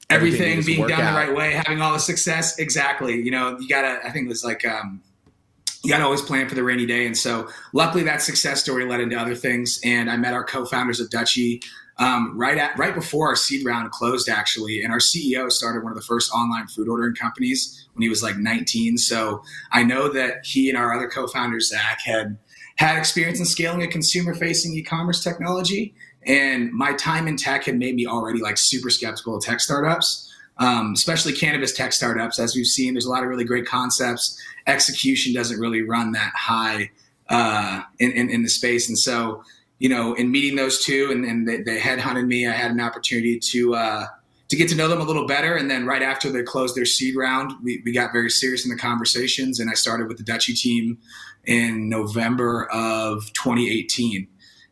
everything, 0.10 0.52
everything 0.52 0.66
being 0.66 0.88
done 0.88 1.00
out. 1.00 1.13
the 1.13 1.18
right 1.18 1.36
way, 1.36 1.54
having 1.54 1.82
all 1.82 1.94
the 1.94 2.00
success, 2.00 2.60
exactly, 2.60 3.16
you 3.16 3.32
know, 3.32 3.58
you 3.58 3.70
gotta, 3.70 4.06
I 4.06 4.12
think 4.12 4.25
it 4.25 4.30
was 4.30 4.44
like, 4.44 4.66
um, 4.66 5.02
you 5.88 5.94
got 5.94 6.00
to 6.00 6.03
always 6.03 6.22
plan 6.22 6.50
for 6.50 6.56
the 6.56 6.65
rainy 6.65 6.86
day. 6.86 7.06
And 7.06 7.17
so, 7.17 7.48
luckily, 7.72 8.03
that 8.03 8.22
success 8.22 8.62
story 8.62 8.84
led 8.84 9.00
into 9.00 9.15
other 9.15 9.36
things. 9.36 9.79
And 9.86 10.12
I 10.12 10.17
met 10.17 10.34
our 10.34 10.44
co-founders 10.44 11.00
of 11.00 11.10
Dutchie 11.10 11.63
um, 11.98 12.38
right 12.38 12.58
at 12.58 12.77
right 12.77 12.94
before 12.94 13.29
our 13.29 13.38
seed 13.38 13.65
round 13.65 13.89
closed, 13.91 14.27
actually. 14.27 14.84
And 14.84 14.91
our 14.91 15.00
CEO 15.00 15.50
started 15.50 15.84
one 15.84 15.94
of 15.94 15.98
the 15.98 16.03
first 16.03 16.29
online 16.34 16.67
food 16.67 16.89
ordering 16.89 17.15
companies 17.15 17.88
when 17.94 18.01
he 18.01 18.10
was 18.10 18.22
like 18.22 18.36
19. 18.36 18.98
So 18.98 19.41
I 19.72 19.84
know 19.84 20.10
that 20.10 20.46
he 20.46 20.67
and 20.67 20.77
our 20.77 20.94
other 20.94 21.08
co-founders, 21.08 21.70
Zach, 21.70 22.01
had 22.01 22.38
had 22.75 22.98
experience 22.98 23.39
in 23.39 23.46
scaling 23.46 23.82
a 23.82 23.88
consumer-facing 23.88 24.75
e-commerce 24.75 25.24
technology. 25.24 25.96
And 26.24 26.74
my 26.74 26.91
time 26.96 27.29
in 27.29 27.38
tech 27.38 27.63
had 27.63 27.79
made 27.79 27.96
me 27.96 28.06
already 28.06 28.41
like 28.41 28.58
super 28.58 28.89
skeptical 28.89 29.38
of 29.38 29.44
tech 29.44 29.62
startups 29.62 30.27
um, 30.60 30.94
especially 30.94 31.34
cannabis 31.34 31.74
tech 31.74 31.94
startups. 31.94 32.40
As 32.40 32.56
we've 32.56 32.66
seen, 32.66 32.94
there's 32.94 33.06
a 33.06 33.10
lot 33.10 33.24
of 33.24 33.30
really 33.30 33.44
great 33.44 33.66
concepts. 33.66 34.42
Execution 34.66 35.34
doesn't 35.34 35.60
really 35.60 35.82
run 35.82 36.12
that 36.14 36.34
high 36.36 36.92
uh, 37.30 37.82
in, 38.00 38.12
in, 38.12 38.30
in, 38.30 38.44
the 38.44 38.50
space. 38.50 38.88
And 38.88 38.98
so, 38.98 39.44
you 39.80 39.90
know, 39.90 40.14
in 40.14 40.32
meeting 40.32 40.56
those 40.56 40.84
two 40.84 41.10
and, 41.12 41.26
and 41.26 41.48
they, 41.48 41.62
they 41.62 41.78
headhunted 41.78 42.26
me, 42.26 42.48
I 42.48 42.52
had 42.52 42.72
an 42.72 42.80
opportunity 42.80 43.38
to, 43.52 43.76
uh, 43.76 44.06
to 44.48 44.56
get 44.56 44.70
to 44.70 44.76
know 44.76 44.88
them 44.88 45.02
a 45.02 45.04
little 45.04 45.28
better. 45.28 45.56
And 45.56 45.70
then 45.70 45.86
right 45.86 46.02
after 46.02 46.32
they 46.32 46.42
closed 46.42 46.76
their 46.76 46.86
seed 46.86 47.16
round, 47.16 47.52
we, 47.64 47.82
we 47.84 47.92
got 47.92 48.14
very 48.14 48.30
serious 48.30 48.66
in 48.66 48.72
the 48.72 48.78
conversations. 48.78 49.60
And 49.60 49.70
I 49.70 49.74
started 49.74 50.08
with 50.08 50.18
the 50.18 50.24
Dutchie 50.24 50.58
team 50.58 50.98
in 51.46 51.90
November 51.90 52.68
of 52.72 53.32
2018. 53.34 54.28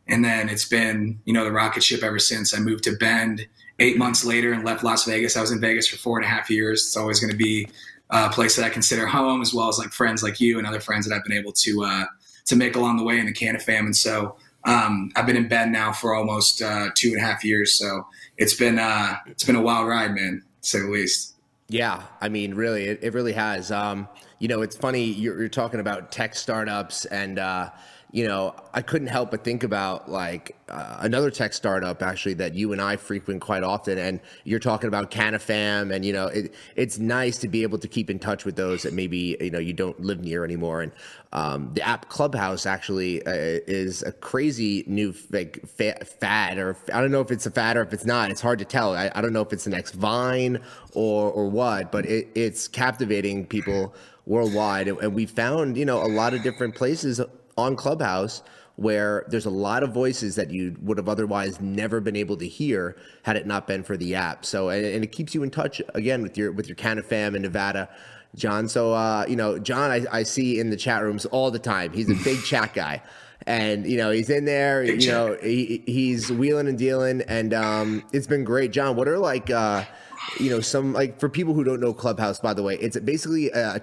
And 0.08 0.24
then 0.24 0.48
it's 0.48 0.66
been, 0.66 1.20
you 1.24 1.32
know, 1.32 1.44
the 1.44 1.52
rocket 1.52 1.82
ship 1.82 2.02
ever 2.02 2.18
since. 2.18 2.54
I 2.54 2.58
moved 2.58 2.84
to 2.84 2.96
Bend 2.96 3.46
eight 3.78 3.98
months 3.98 4.24
later 4.24 4.52
and 4.52 4.64
left 4.64 4.82
Las 4.82 5.04
Vegas. 5.04 5.36
I 5.36 5.40
was 5.40 5.50
in 5.50 5.60
Vegas 5.60 5.86
for 5.86 5.96
four 5.96 6.18
and 6.18 6.24
a 6.24 6.28
half 6.28 6.50
years. 6.50 6.86
It's 6.86 6.96
always 6.96 7.20
going 7.20 7.30
to 7.30 7.36
be 7.36 7.68
a 8.10 8.30
place 8.30 8.56
that 8.56 8.64
I 8.64 8.70
consider 8.70 9.06
home, 9.06 9.42
as 9.42 9.52
well 9.52 9.68
as 9.68 9.78
like 9.78 9.92
friends 9.92 10.22
like 10.22 10.40
you 10.40 10.58
and 10.58 10.66
other 10.66 10.80
friends 10.80 11.06
that 11.06 11.14
I've 11.14 11.24
been 11.24 11.36
able 11.36 11.52
to 11.52 11.84
uh, 11.84 12.04
to 12.46 12.56
make 12.56 12.76
along 12.76 12.96
the 12.96 13.04
way 13.04 13.18
in 13.18 13.26
the 13.26 13.32
Canafam. 13.32 13.80
And 13.80 13.96
so 13.96 14.36
um, 14.64 15.10
I've 15.16 15.26
been 15.26 15.36
in 15.36 15.48
Bend 15.48 15.72
now 15.72 15.92
for 15.92 16.14
almost 16.14 16.62
uh, 16.62 16.90
two 16.94 17.08
and 17.08 17.18
a 17.18 17.20
half 17.20 17.44
years. 17.44 17.78
So 17.78 18.06
it's 18.36 18.54
been 18.54 18.78
uh, 18.78 19.16
it's 19.26 19.44
been 19.44 19.56
a 19.56 19.62
wild 19.62 19.88
ride, 19.88 20.14
man, 20.14 20.42
to 20.62 20.68
say 20.68 20.80
the 20.80 20.86
least. 20.88 21.34
Yeah, 21.68 22.04
I 22.20 22.28
mean, 22.28 22.54
really, 22.54 22.84
it, 22.84 23.00
it 23.02 23.12
really 23.12 23.32
has. 23.32 23.72
Um, 23.72 24.08
you 24.38 24.46
know, 24.46 24.62
it's 24.62 24.76
funny 24.76 25.02
you're, 25.02 25.36
you're 25.36 25.48
talking 25.48 25.80
about 25.80 26.12
tech 26.12 26.34
startups 26.34 27.04
and. 27.06 27.38
You 28.12 28.28
know, 28.28 28.54
I 28.72 28.82
couldn't 28.82 29.08
help 29.08 29.32
but 29.32 29.44
think 29.44 29.64
about 29.64 30.10
like 30.10 30.56
uh, 30.68 30.98
another 31.00 31.30
tech 31.30 31.52
startup 31.52 32.02
actually 32.02 32.34
that 32.34 32.54
you 32.54 32.72
and 32.72 32.80
I 32.80 32.96
frequent 32.96 33.40
quite 33.40 33.62
often. 33.62 33.98
And 33.98 34.20
you're 34.44 34.60
talking 34.60 34.88
about 34.88 35.10
Canafam, 35.10 35.94
and 35.94 36.04
you 36.04 36.12
know, 36.12 36.26
it, 36.28 36.54
it's 36.76 36.98
nice 36.98 37.38
to 37.38 37.48
be 37.48 37.62
able 37.62 37.78
to 37.78 37.88
keep 37.88 38.08
in 38.08 38.18
touch 38.18 38.44
with 38.44 38.56
those 38.56 38.82
that 38.84 38.94
maybe 38.94 39.36
you 39.40 39.50
know 39.50 39.58
you 39.58 39.72
don't 39.72 40.00
live 40.00 40.20
near 40.20 40.44
anymore. 40.44 40.82
And 40.82 40.92
um, 41.32 41.70
the 41.74 41.82
app 41.82 42.08
Clubhouse 42.08 42.64
actually 42.64 43.26
uh, 43.26 43.32
is 43.34 44.02
a 44.02 44.12
crazy 44.12 44.84
new 44.86 45.14
like 45.30 45.66
fad, 45.66 46.58
or 46.58 46.76
I 46.94 47.00
don't 47.00 47.10
know 47.10 47.20
if 47.20 47.30
it's 47.30 47.46
a 47.46 47.50
fad 47.50 47.76
or 47.76 47.82
if 47.82 47.92
it's 47.92 48.06
not. 48.06 48.30
It's 48.30 48.40
hard 48.40 48.58
to 48.60 48.64
tell. 48.64 48.94
I, 48.94 49.10
I 49.14 49.20
don't 49.20 49.32
know 49.32 49.42
if 49.42 49.52
it's 49.52 49.64
the 49.64 49.70
next 49.70 49.94
Vine 49.94 50.60
or 50.94 51.30
or 51.30 51.48
what, 51.48 51.92
but 51.92 52.06
it, 52.06 52.28
it's 52.34 52.68
captivating 52.68 53.46
people 53.46 53.94
worldwide, 54.26 54.88
and, 54.88 54.98
and 54.98 55.14
we 55.14 55.26
found 55.26 55.76
you 55.76 55.84
know 55.84 56.02
a 56.02 56.08
lot 56.08 56.34
of 56.34 56.42
different 56.42 56.74
places 56.74 57.20
on 57.56 57.76
Clubhouse 57.76 58.42
where 58.76 59.24
there's 59.28 59.46
a 59.46 59.50
lot 59.50 59.82
of 59.82 59.92
voices 59.92 60.36
that 60.36 60.50
you 60.50 60.76
would 60.82 60.98
have 60.98 61.08
otherwise 61.08 61.60
never 61.60 62.00
been 62.00 62.16
able 62.16 62.36
to 62.36 62.46
hear 62.46 62.96
had 63.22 63.36
it 63.36 63.46
not 63.46 63.66
been 63.66 63.82
for 63.82 63.96
the 63.96 64.14
app. 64.14 64.44
So 64.44 64.68
and, 64.68 64.84
and 64.84 65.02
it 65.02 65.12
keeps 65.12 65.34
you 65.34 65.42
in 65.42 65.50
touch 65.50 65.80
again 65.94 66.22
with 66.22 66.36
your 66.38 66.52
with 66.52 66.68
your 66.68 66.76
Canifam 66.76 67.34
in 67.34 67.42
Nevada. 67.42 67.88
John, 68.34 68.68
so 68.68 68.92
uh, 68.92 69.24
you 69.26 69.36
know, 69.36 69.58
John, 69.58 69.90
I, 69.90 70.04
I 70.12 70.22
see 70.22 70.60
in 70.60 70.68
the 70.68 70.76
chat 70.76 71.02
rooms 71.02 71.24
all 71.26 71.50
the 71.50 71.58
time. 71.58 71.92
He's 71.94 72.10
a 72.10 72.14
big 72.24 72.42
chat 72.44 72.74
guy, 72.74 73.02
and 73.46 73.86
you 73.86 73.96
know, 73.96 74.10
he's 74.10 74.28
in 74.28 74.44
there. 74.44 74.82
Big 74.84 75.02
you 75.02 75.10
know, 75.10 75.38
he, 75.42 75.82
he's 75.86 76.30
wheeling 76.30 76.68
and 76.68 76.78
dealing, 76.78 77.22
and 77.22 77.54
um, 77.54 78.04
it's 78.12 78.26
been 78.26 78.44
great. 78.44 78.72
John, 78.72 78.94
what 78.94 79.08
are 79.08 79.18
like, 79.18 79.48
uh, 79.48 79.84
you 80.38 80.50
know, 80.50 80.60
some 80.60 80.92
like 80.92 81.18
for 81.18 81.30
people 81.30 81.54
who 81.54 81.64
don't 81.64 81.80
know 81.80 81.94
Clubhouse, 81.94 82.38
by 82.38 82.52
the 82.52 82.62
way, 82.62 82.74
it's 82.76 82.98
basically 82.98 83.50
uh, 83.54 83.78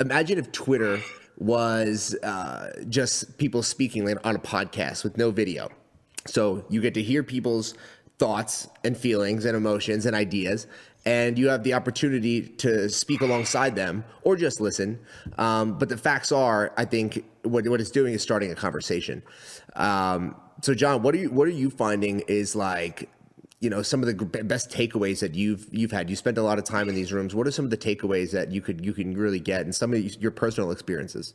imagine 0.00 0.38
if 0.38 0.50
Twitter 0.50 1.00
was 1.42 2.14
uh, 2.22 2.70
just 2.88 3.36
people 3.38 3.62
speaking 3.62 4.08
on 4.08 4.36
a 4.36 4.38
podcast 4.38 5.04
with 5.04 5.16
no 5.16 5.30
video. 5.30 5.68
So 6.26 6.64
you 6.68 6.80
get 6.80 6.94
to 6.94 7.02
hear 7.02 7.22
people's 7.22 7.74
thoughts 8.18 8.68
and 8.84 8.96
feelings 8.96 9.44
and 9.44 9.56
emotions 9.56 10.06
and 10.06 10.14
ideas, 10.14 10.68
and 11.04 11.36
you 11.36 11.48
have 11.48 11.64
the 11.64 11.74
opportunity 11.74 12.42
to 12.42 12.88
speak 12.88 13.20
alongside 13.20 13.74
them 13.74 14.04
or 14.22 14.36
just 14.36 14.60
listen. 14.60 15.00
Um, 15.36 15.78
but 15.78 15.88
the 15.88 15.96
facts 15.96 16.30
are, 16.30 16.72
I 16.76 16.84
think 16.84 17.24
what, 17.42 17.66
what 17.66 17.80
it's 17.80 17.90
doing 17.90 18.14
is 18.14 18.22
starting 18.22 18.52
a 18.52 18.54
conversation. 18.54 19.22
Um, 19.74 20.36
so, 20.62 20.74
John, 20.74 21.02
what 21.02 21.14
are 21.16 21.18
you 21.18 21.30
what 21.30 21.48
are 21.48 21.52
you 21.52 21.70
finding 21.70 22.20
is 22.28 22.54
like 22.54 23.08
you 23.62 23.70
know 23.70 23.80
some 23.80 24.02
of 24.02 24.06
the 24.06 24.24
best 24.44 24.70
takeaways 24.70 25.20
that 25.20 25.34
you've 25.34 25.66
you've 25.70 25.92
had 25.92 26.10
you 26.10 26.16
spent 26.16 26.36
a 26.36 26.42
lot 26.42 26.58
of 26.58 26.64
time 26.64 26.88
in 26.88 26.94
these 26.94 27.12
rooms 27.12 27.34
what 27.34 27.46
are 27.46 27.50
some 27.50 27.64
of 27.64 27.70
the 27.70 27.76
takeaways 27.76 28.32
that 28.32 28.50
you 28.50 28.60
could 28.60 28.84
you 28.84 28.92
can 28.92 29.16
really 29.16 29.40
get 29.40 29.62
and 29.62 29.74
some 29.74 29.94
of 29.94 30.22
your 30.22 30.32
personal 30.32 30.72
experiences 30.72 31.32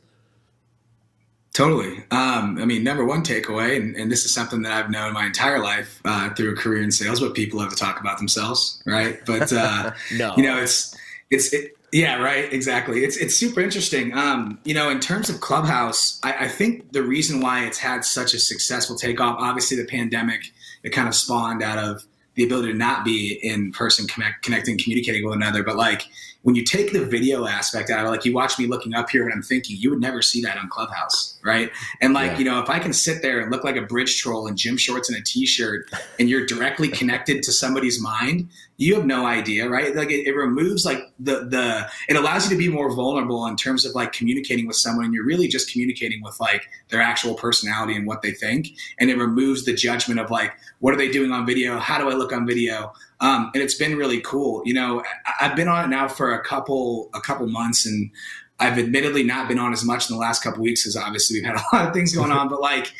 totally 1.54 2.04
um, 2.10 2.58
i 2.60 2.66
mean 2.66 2.84
number 2.84 3.04
one 3.04 3.24
takeaway 3.24 3.76
and, 3.76 3.96
and, 3.96 4.12
this 4.12 4.24
is 4.26 4.32
something 4.32 4.62
that 4.62 4.72
i've 4.72 4.90
known 4.90 5.14
my 5.14 5.24
entire 5.24 5.58
life 5.58 6.00
uh, 6.04 6.28
through 6.34 6.52
a 6.52 6.56
career 6.56 6.82
in 6.82 6.92
sales 6.92 7.18
but 7.18 7.34
people 7.34 7.58
have 7.58 7.70
to 7.70 7.76
talk 7.76 7.98
about 7.98 8.18
themselves 8.18 8.82
right 8.84 9.24
but 9.24 9.50
uh, 9.52 9.90
no. 10.16 10.34
you 10.36 10.42
know 10.42 10.60
it's 10.60 10.94
it's 11.30 11.52
it, 11.52 11.74
yeah, 11.90 12.16
right. 12.16 12.52
Exactly. 12.52 13.02
It's 13.02 13.16
it's 13.16 13.34
super 13.34 13.60
interesting. 13.60 14.12
Um, 14.12 14.58
you 14.64 14.74
know, 14.74 14.90
in 14.90 15.00
terms 15.00 15.30
of 15.30 15.40
Clubhouse, 15.40 16.20
I, 16.22 16.44
I, 16.44 16.48
think 16.48 16.92
the 16.92 17.02
reason 17.02 17.40
why 17.40 17.64
it's 17.64 17.78
had 17.78 18.04
such 18.04 18.34
a 18.34 18.38
successful 18.38 18.94
takeoff, 18.94 19.36
obviously, 19.38 19.78
the 19.78 19.86
pandemic, 19.86 20.52
it 20.82 20.90
kind 20.90 21.08
of 21.08 21.14
spawned 21.14 21.62
out 21.62 21.78
of 21.78 22.04
the 22.38 22.44
ability 22.44 22.70
to 22.70 22.78
not 22.78 23.04
be 23.04 23.38
in 23.42 23.72
person 23.72 24.06
connect, 24.06 24.44
connecting 24.44 24.78
communicating 24.78 25.24
with 25.24 25.34
another. 25.34 25.64
But 25.64 25.76
like 25.76 26.04
when 26.42 26.54
you 26.54 26.64
take 26.64 26.92
the 26.92 27.04
video 27.04 27.46
aspect 27.46 27.90
out 27.90 28.04
of 28.04 28.10
like 28.10 28.24
you 28.24 28.32
watch 28.32 28.58
me 28.58 28.66
looking 28.66 28.94
up 28.94 29.10
here 29.10 29.24
when 29.24 29.32
i'm 29.32 29.42
thinking 29.42 29.76
you 29.78 29.90
would 29.90 30.00
never 30.00 30.22
see 30.22 30.40
that 30.40 30.56
on 30.56 30.68
clubhouse 30.68 31.37
right 31.44 31.70
and 32.00 32.14
like 32.14 32.32
yeah. 32.32 32.38
you 32.38 32.44
know 32.44 32.60
if 32.60 32.68
i 32.68 32.78
can 32.78 32.92
sit 32.92 33.22
there 33.22 33.40
and 33.40 33.50
look 33.50 33.64
like 33.64 33.76
a 33.76 33.82
bridge 33.82 34.20
troll 34.20 34.46
in 34.46 34.56
gym 34.56 34.76
shorts 34.76 35.08
and 35.08 35.18
a 35.18 35.22
t-shirt 35.22 35.88
and 36.18 36.28
you're 36.28 36.46
directly 36.46 36.88
connected 37.00 37.42
to 37.42 37.52
somebody's 37.52 38.00
mind 38.02 38.48
you 38.80 38.94
have 38.94 39.04
no 39.04 39.26
idea, 39.26 39.68
right? 39.68 39.94
Like 39.94 40.10
it, 40.10 40.24
it, 40.28 40.36
removes 40.36 40.84
like 40.84 41.00
the 41.18 41.40
the 41.40 41.90
it 42.08 42.14
allows 42.14 42.44
you 42.44 42.56
to 42.56 42.56
be 42.56 42.68
more 42.68 42.94
vulnerable 42.94 43.44
in 43.46 43.56
terms 43.56 43.84
of 43.84 43.92
like 43.96 44.12
communicating 44.12 44.68
with 44.68 44.76
someone. 44.76 45.04
And 45.04 45.12
you're 45.12 45.26
really 45.26 45.48
just 45.48 45.72
communicating 45.72 46.22
with 46.22 46.38
like 46.38 46.68
their 46.88 47.02
actual 47.02 47.34
personality 47.34 47.96
and 47.96 48.06
what 48.06 48.22
they 48.22 48.30
think, 48.30 48.68
and 49.00 49.10
it 49.10 49.18
removes 49.18 49.64
the 49.64 49.72
judgment 49.72 50.20
of 50.20 50.30
like 50.30 50.52
what 50.78 50.94
are 50.94 50.96
they 50.96 51.10
doing 51.10 51.32
on 51.32 51.44
video? 51.44 51.76
How 51.78 51.98
do 51.98 52.08
I 52.08 52.14
look 52.14 52.32
on 52.32 52.46
video? 52.46 52.92
Um, 53.18 53.50
and 53.52 53.64
it's 53.64 53.74
been 53.74 53.96
really 53.96 54.20
cool. 54.20 54.62
You 54.64 54.74
know, 54.74 55.02
I, 55.26 55.46
I've 55.46 55.56
been 55.56 55.66
on 55.66 55.84
it 55.84 55.88
now 55.88 56.06
for 56.06 56.32
a 56.32 56.42
couple 56.44 57.10
a 57.14 57.20
couple 57.20 57.48
months, 57.48 57.84
and 57.84 58.12
I've 58.60 58.78
admittedly 58.78 59.22
not 59.22 59.48
been 59.48 59.58
on 59.58 59.72
as 59.72 59.84
much 59.84 60.10
in 60.10 60.16
the 60.16 60.20
last 60.20 60.42
couple 60.42 60.62
weeks 60.62 60.82
because 60.82 60.96
obviously 60.96 61.38
we've 61.38 61.46
had 61.46 61.56
a 61.56 61.64
lot 61.76 61.88
of 61.88 61.94
things 61.94 62.14
going 62.14 62.32
on, 62.32 62.48
but 62.48 62.60
like 62.60 62.92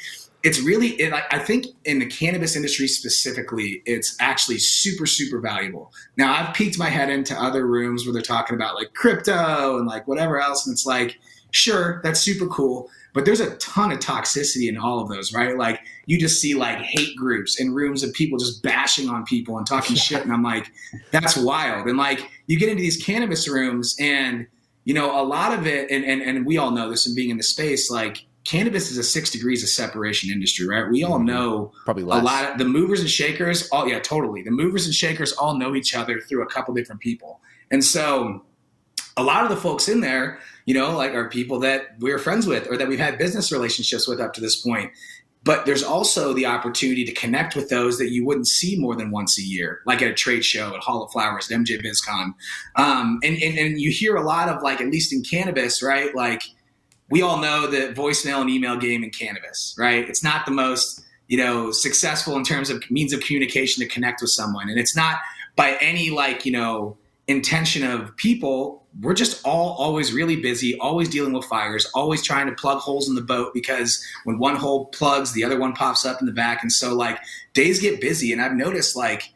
it's 0.44 0.60
really 0.60 0.88
it, 1.00 1.12
i 1.30 1.38
think 1.38 1.66
in 1.84 1.98
the 1.98 2.06
cannabis 2.06 2.54
industry 2.54 2.86
specifically 2.86 3.82
it's 3.86 4.16
actually 4.20 4.58
super 4.58 5.06
super 5.06 5.40
valuable. 5.40 5.92
Now 6.16 6.32
i've 6.34 6.54
peeked 6.54 6.78
my 6.78 6.88
head 6.88 7.10
into 7.10 7.34
other 7.34 7.66
rooms 7.66 8.04
where 8.04 8.12
they're 8.12 8.22
talking 8.22 8.54
about 8.54 8.74
like 8.74 8.94
crypto 8.94 9.78
and 9.78 9.86
like 9.86 10.06
whatever 10.06 10.40
else 10.40 10.66
and 10.66 10.72
it's 10.72 10.86
like 10.86 11.18
sure 11.50 12.00
that's 12.04 12.20
super 12.20 12.46
cool 12.46 12.88
but 13.14 13.24
there's 13.24 13.40
a 13.40 13.56
ton 13.56 13.90
of 13.90 13.98
toxicity 13.98 14.68
in 14.68 14.76
all 14.76 15.00
of 15.00 15.08
those 15.08 15.32
right? 15.32 15.56
Like 15.56 15.80
you 16.06 16.20
just 16.20 16.40
see 16.40 16.54
like 16.54 16.78
hate 16.78 17.16
groups 17.16 17.58
in 17.58 17.74
rooms 17.74 18.04
of 18.04 18.12
people 18.12 18.38
just 18.38 18.62
bashing 18.62 19.08
on 19.08 19.24
people 19.24 19.58
and 19.58 19.66
talking 19.66 19.96
shit 19.96 20.22
and 20.22 20.32
i'm 20.32 20.42
like 20.42 20.70
that's 21.10 21.36
wild 21.36 21.88
and 21.88 21.98
like 21.98 22.30
you 22.46 22.58
get 22.58 22.68
into 22.68 22.82
these 22.82 23.02
cannabis 23.02 23.48
rooms 23.48 23.96
and 23.98 24.46
you 24.88 24.94
know 24.94 25.20
a 25.20 25.22
lot 25.22 25.52
of 25.52 25.66
it 25.66 25.90
and 25.90 26.02
and, 26.02 26.22
and 26.22 26.46
we 26.46 26.56
all 26.56 26.70
know 26.70 26.88
this 26.88 27.06
and 27.06 27.14
being 27.14 27.28
in 27.28 27.36
the 27.36 27.42
space 27.42 27.90
like 27.90 28.24
cannabis 28.44 28.90
is 28.90 28.96
a 28.96 29.02
six 29.02 29.30
degrees 29.30 29.62
of 29.62 29.68
separation 29.68 30.30
industry, 30.30 30.66
right? 30.66 30.90
We 30.90 31.04
all 31.04 31.18
mm-hmm. 31.18 31.26
know 31.26 31.72
probably 31.84 32.04
less. 32.04 32.22
a 32.22 32.24
lot 32.24 32.50
of 32.50 32.58
the 32.58 32.64
movers 32.64 33.00
and 33.00 33.10
shakers. 33.10 33.68
All 33.68 33.86
yeah, 33.86 33.98
totally. 33.98 34.42
The 34.42 34.50
movers 34.50 34.86
and 34.86 34.94
shakers 34.94 35.32
all 35.34 35.58
know 35.58 35.74
each 35.74 35.94
other 35.94 36.18
through 36.20 36.42
a 36.42 36.46
couple 36.46 36.72
different 36.72 37.02
people, 37.02 37.40
and 37.70 37.84
so 37.84 38.42
a 39.18 39.22
lot 39.22 39.44
of 39.44 39.50
the 39.50 39.56
folks 39.56 39.88
in 39.88 40.00
there, 40.00 40.38
you 40.64 40.72
know, 40.72 40.96
like 40.96 41.12
are 41.12 41.28
people 41.28 41.58
that 41.60 41.98
we're 41.98 42.18
friends 42.18 42.46
with 42.46 42.70
or 42.70 42.78
that 42.78 42.88
we've 42.88 42.98
had 42.98 43.18
business 43.18 43.52
relationships 43.52 44.08
with 44.08 44.20
up 44.20 44.32
to 44.32 44.40
this 44.40 44.56
point. 44.56 44.92
But 45.48 45.64
there's 45.64 45.82
also 45.82 46.34
the 46.34 46.44
opportunity 46.44 47.06
to 47.06 47.12
connect 47.12 47.56
with 47.56 47.70
those 47.70 47.96
that 47.96 48.10
you 48.10 48.22
wouldn't 48.22 48.48
see 48.48 48.78
more 48.78 48.94
than 48.94 49.10
once 49.10 49.38
a 49.38 49.42
year, 49.42 49.80
like 49.86 50.02
at 50.02 50.10
a 50.10 50.12
trade 50.12 50.44
show, 50.44 50.74
at 50.74 50.82
Hall 50.82 51.02
of 51.02 51.10
Flowers, 51.10 51.50
at 51.50 51.58
MJ 51.58 51.82
BizCon. 51.82 52.34
Um, 52.76 53.18
and, 53.22 53.42
and, 53.42 53.56
and 53.56 53.80
you 53.80 53.90
hear 53.90 54.16
a 54.16 54.22
lot 54.22 54.50
of 54.50 54.62
like, 54.62 54.82
at 54.82 54.88
least 54.88 55.10
in 55.10 55.22
cannabis, 55.22 55.82
right? 55.82 56.14
Like, 56.14 56.42
we 57.08 57.22
all 57.22 57.40
know 57.40 57.66
the 57.66 57.94
voicemail 57.94 58.42
and 58.42 58.50
email 58.50 58.76
game 58.76 59.02
in 59.02 59.08
cannabis, 59.08 59.74
right? 59.78 60.06
It's 60.06 60.22
not 60.22 60.44
the 60.44 60.52
most, 60.52 61.02
you 61.28 61.38
know, 61.38 61.72
successful 61.72 62.36
in 62.36 62.44
terms 62.44 62.68
of 62.68 62.84
means 62.90 63.14
of 63.14 63.20
communication 63.20 63.82
to 63.82 63.88
connect 63.88 64.20
with 64.20 64.30
someone. 64.30 64.68
And 64.68 64.78
it's 64.78 64.94
not 64.94 65.20
by 65.56 65.78
any 65.80 66.10
like, 66.10 66.44
you 66.44 66.52
know, 66.52 66.98
intention 67.28 67.84
of 67.84 68.16
people. 68.16 68.86
We're 69.00 69.14
just 69.14 69.46
all 69.46 69.76
always 69.78 70.12
really 70.12 70.36
busy, 70.36 70.76
always 70.78 71.08
dealing 71.08 71.34
with 71.34 71.44
fires, 71.44 71.86
always 71.94 72.22
trying 72.22 72.46
to 72.46 72.54
plug 72.54 72.78
holes 72.78 73.08
in 73.08 73.14
the 73.14 73.22
boat 73.22 73.52
because 73.54 74.04
when 74.24 74.38
one 74.38 74.56
hole 74.56 74.86
plugs, 74.86 75.32
the 75.32 75.44
other 75.44 75.58
one 75.58 75.74
pops 75.74 76.04
up 76.04 76.20
in 76.20 76.26
the 76.26 76.32
back. 76.32 76.62
And 76.62 76.72
so 76.72 76.94
like 76.94 77.20
days 77.52 77.80
get 77.80 78.00
busy. 78.00 78.32
And 78.32 78.40
I've 78.40 78.54
noticed 78.54 78.96
like 78.96 79.32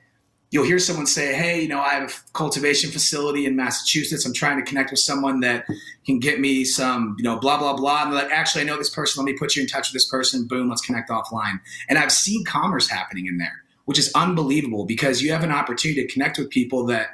you'll 0.50 0.64
hear 0.64 0.78
someone 0.78 1.06
say, 1.06 1.34
Hey, 1.34 1.62
you 1.62 1.68
know, 1.68 1.80
I 1.80 1.90
have 1.90 2.10
a 2.10 2.32
cultivation 2.32 2.90
facility 2.90 3.44
in 3.44 3.56
Massachusetts. 3.56 4.24
I'm 4.24 4.34
trying 4.34 4.58
to 4.58 4.64
connect 4.64 4.90
with 4.90 5.00
someone 5.00 5.40
that 5.40 5.66
can 6.04 6.18
get 6.18 6.40
me 6.40 6.64
some, 6.64 7.14
you 7.18 7.24
know, 7.24 7.38
blah, 7.38 7.58
blah, 7.58 7.74
blah. 7.76 8.04
And 8.04 8.12
they're 8.12 8.22
like, 8.22 8.32
actually, 8.32 8.62
I 8.62 8.64
know 8.64 8.78
this 8.78 8.90
person. 8.90 9.22
Let 9.22 9.30
me 9.30 9.38
put 9.38 9.54
you 9.54 9.62
in 9.62 9.68
touch 9.68 9.88
with 9.88 9.94
this 9.94 10.08
person. 10.08 10.46
Boom, 10.46 10.68
let's 10.68 10.82
connect 10.82 11.10
offline. 11.10 11.60
And 11.88 11.98
I've 11.98 12.12
seen 12.12 12.44
commerce 12.44 12.88
happening 12.88 13.26
in 13.26 13.36
there, 13.36 13.62
which 13.84 13.98
is 13.98 14.10
unbelievable 14.14 14.86
because 14.86 15.22
you 15.22 15.30
have 15.32 15.44
an 15.44 15.52
opportunity 15.52 16.06
to 16.06 16.12
connect 16.12 16.38
with 16.38 16.50
people 16.50 16.86
that 16.86 17.08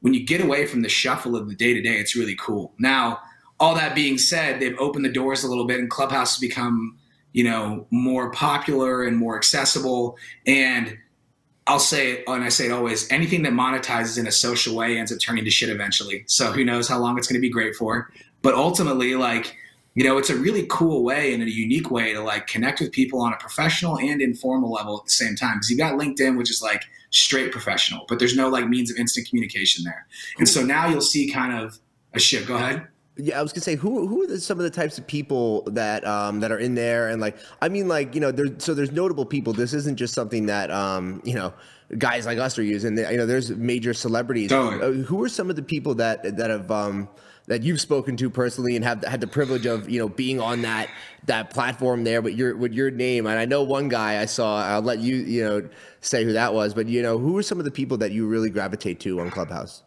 when 0.00 0.14
you 0.14 0.24
get 0.24 0.40
away 0.40 0.66
from 0.66 0.82
the 0.82 0.88
shuffle 0.88 1.36
of 1.36 1.48
the 1.48 1.54
day 1.54 1.74
to 1.74 1.80
day, 1.82 1.96
it's 1.96 2.16
really 2.16 2.36
cool. 2.36 2.74
Now, 2.78 3.20
all 3.58 3.74
that 3.74 3.94
being 3.94 4.18
said, 4.18 4.60
they've 4.60 4.78
opened 4.78 5.04
the 5.04 5.12
doors 5.12 5.42
a 5.42 5.48
little 5.48 5.66
bit 5.66 5.80
and 5.80 5.90
Clubhouse 5.90 6.34
has 6.34 6.40
become, 6.40 6.98
you 7.32 7.44
know, 7.44 7.86
more 7.90 8.30
popular 8.30 9.02
and 9.02 9.16
more 9.16 9.36
accessible. 9.36 10.18
And 10.46 10.98
I'll 11.66 11.80
say 11.80 12.12
it, 12.12 12.24
and 12.28 12.44
I 12.44 12.48
say 12.48 12.66
it 12.66 12.72
always 12.72 13.10
anything 13.10 13.42
that 13.42 13.52
monetizes 13.52 14.18
in 14.18 14.26
a 14.26 14.32
social 14.32 14.76
way 14.76 14.98
ends 14.98 15.10
up 15.10 15.18
turning 15.18 15.44
to 15.44 15.50
shit 15.50 15.68
eventually. 15.68 16.24
So 16.26 16.52
who 16.52 16.64
knows 16.64 16.86
how 16.88 16.98
long 16.98 17.18
it's 17.18 17.26
going 17.26 17.38
to 17.38 17.40
be 17.40 17.50
great 17.50 17.74
for. 17.74 18.10
But 18.42 18.54
ultimately, 18.54 19.16
like, 19.16 19.56
you 19.96 20.04
know, 20.04 20.18
it's 20.18 20.28
a 20.28 20.36
really 20.36 20.66
cool 20.68 21.02
way 21.02 21.32
and 21.32 21.42
a 21.42 21.50
unique 21.50 21.90
way 21.90 22.12
to 22.12 22.20
like 22.20 22.46
connect 22.46 22.80
with 22.80 22.92
people 22.92 23.18
on 23.22 23.32
a 23.32 23.36
professional 23.38 23.98
and 23.98 24.20
informal 24.20 24.70
level 24.70 24.98
at 24.98 25.04
the 25.06 25.10
same 25.10 25.34
time. 25.34 25.54
Because 25.56 25.70
you've 25.70 25.78
got 25.78 25.94
LinkedIn, 25.94 26.36
which 26.36 26.50
is 26.50 26.60
like 26.60 26.84
straight 27.08 27.50
professional, 27.50 28.04
but 28.06 28.18
there's 28.18 28.36
no 28.36 28.50
like 28.50 28.68
means 28.68 28.90
of 28.90 28.98
instant 28.98 29.26
communication 29.26 29.84
there. 29.84 30.06
And 30.38 30.46
so 30.46 30.62
now 30.62 30.86
you'll 30.86 31.00
see 31.00 31.30
kind 31.30 31.58
of 31.58 31.78
a 32.12 32.20
shift. 32.20 32.46
Go 32.46 32.56
ahead. 32.56 32.86
Yeah, 33.16 33.38
I 33.38 33.42
was 33.42 33.54
gonna 33.54 33.62
say 33.62 33.76
who 33.76 34.06
who 34.06 34.24
are 34.24 34.26
the, 34.26 34.38
some 34.38 34.58
of 34.58 34.64
the 34.64 34.70
types 34.70 34.98
of 34.98 35.06
people 35.06 35.62
that 35.68 36.06
um, 36.06 36.40
that 36.40 36.52
are 36.52 36.58
in 36.58 36.74
there, 36.74 37.08
and 37.08 37.18
like 37.18 37.38
I 37.62 37.70
mean, 37.70 37.88
like 37.88 38.14
you 38.14 38.20
know, 38.20 38.30
there's 38.30 38.50
so 38.62 38.74
there's 38.74 38.92
notable 38.92 39.24
people. 39.24 39.54
This 39.54 39.72
isn't 39.72 39.96
just 39.96 40.12
something 40.12 40.44
that 40.44 40.70
um, 40.70 41.22
you 41.24 41.32
know 41.32 41.54
guys 41.96 42.26
like 42.26 42.36
us 42.36 42.58
are 42.58 42.62
using. 42.62 42.98
You 42.98 43.16
know, 43.16 43.24
there's 43.24 43.50
major 43.52 43.94
celebrities. 43.94 44.50
Totally. 44.50 45.00
Uh, 45.00 45.04
who 45.04 45.22
are 45.22 45.30
some 45.30 45.48
of 45.48 45.56
the 45.56 45.62
people 45.62 45.94
that 45.94 46.36
that 46.36 46.50
have 46.50 46.70
um, 46.70 47.08
that 47.46 47.62
you've 47.62 47.80
spoken 47.80 48.16
to 48.16 48.30
personally 48.30 48.76
and 48.76 48.84
have 48.84 49.04
had 49.04 49.20
the 49.20 49.26
privilege 49.26 49.66
of 49.66 49.88
you 49.88 49.98
know 50.00 50.08
being 50.08 50.40
on 50.40 50.62
that 50.62 50.88
that 51.26 51.50
platform 51.50 52.04
there 52.04 52.22
with 52.22 52.34
your 52.34 52.56
with 52.56 52.72
your 52.72 52.90
name. 52.90 53.26
And 53.26 53.38
I 53.38 53.44
know 53.44 53.62
one 53.62 53.88
guy 53.88 54.20
I 54.20 54.26
saw. 54.26 54.64
I'll 54.64 54.82
let 54.82 54.98
you 55.00 55.16
you 55.16 55.44
know 55.44 55.68
say 56.00 56.24
who 56.24 56.32
that 56.32 56.54
was, 56.54 56.74
but 56.74 56.88
you 56.88 57.02
know 57.02 57.18
who 57.18 57.36
are 57.38 57.42
some 57.42 57.58
of 57.58 57.64
the 57.64 57.70
people 57.70 57.98
that 57.98 58.12
you 58.12 58.26
really 58.26 58.50
gravitate 58.50 59.00
to 59.00 59.20
on 59.20 59.30
Clubhouse? 59.30 59.82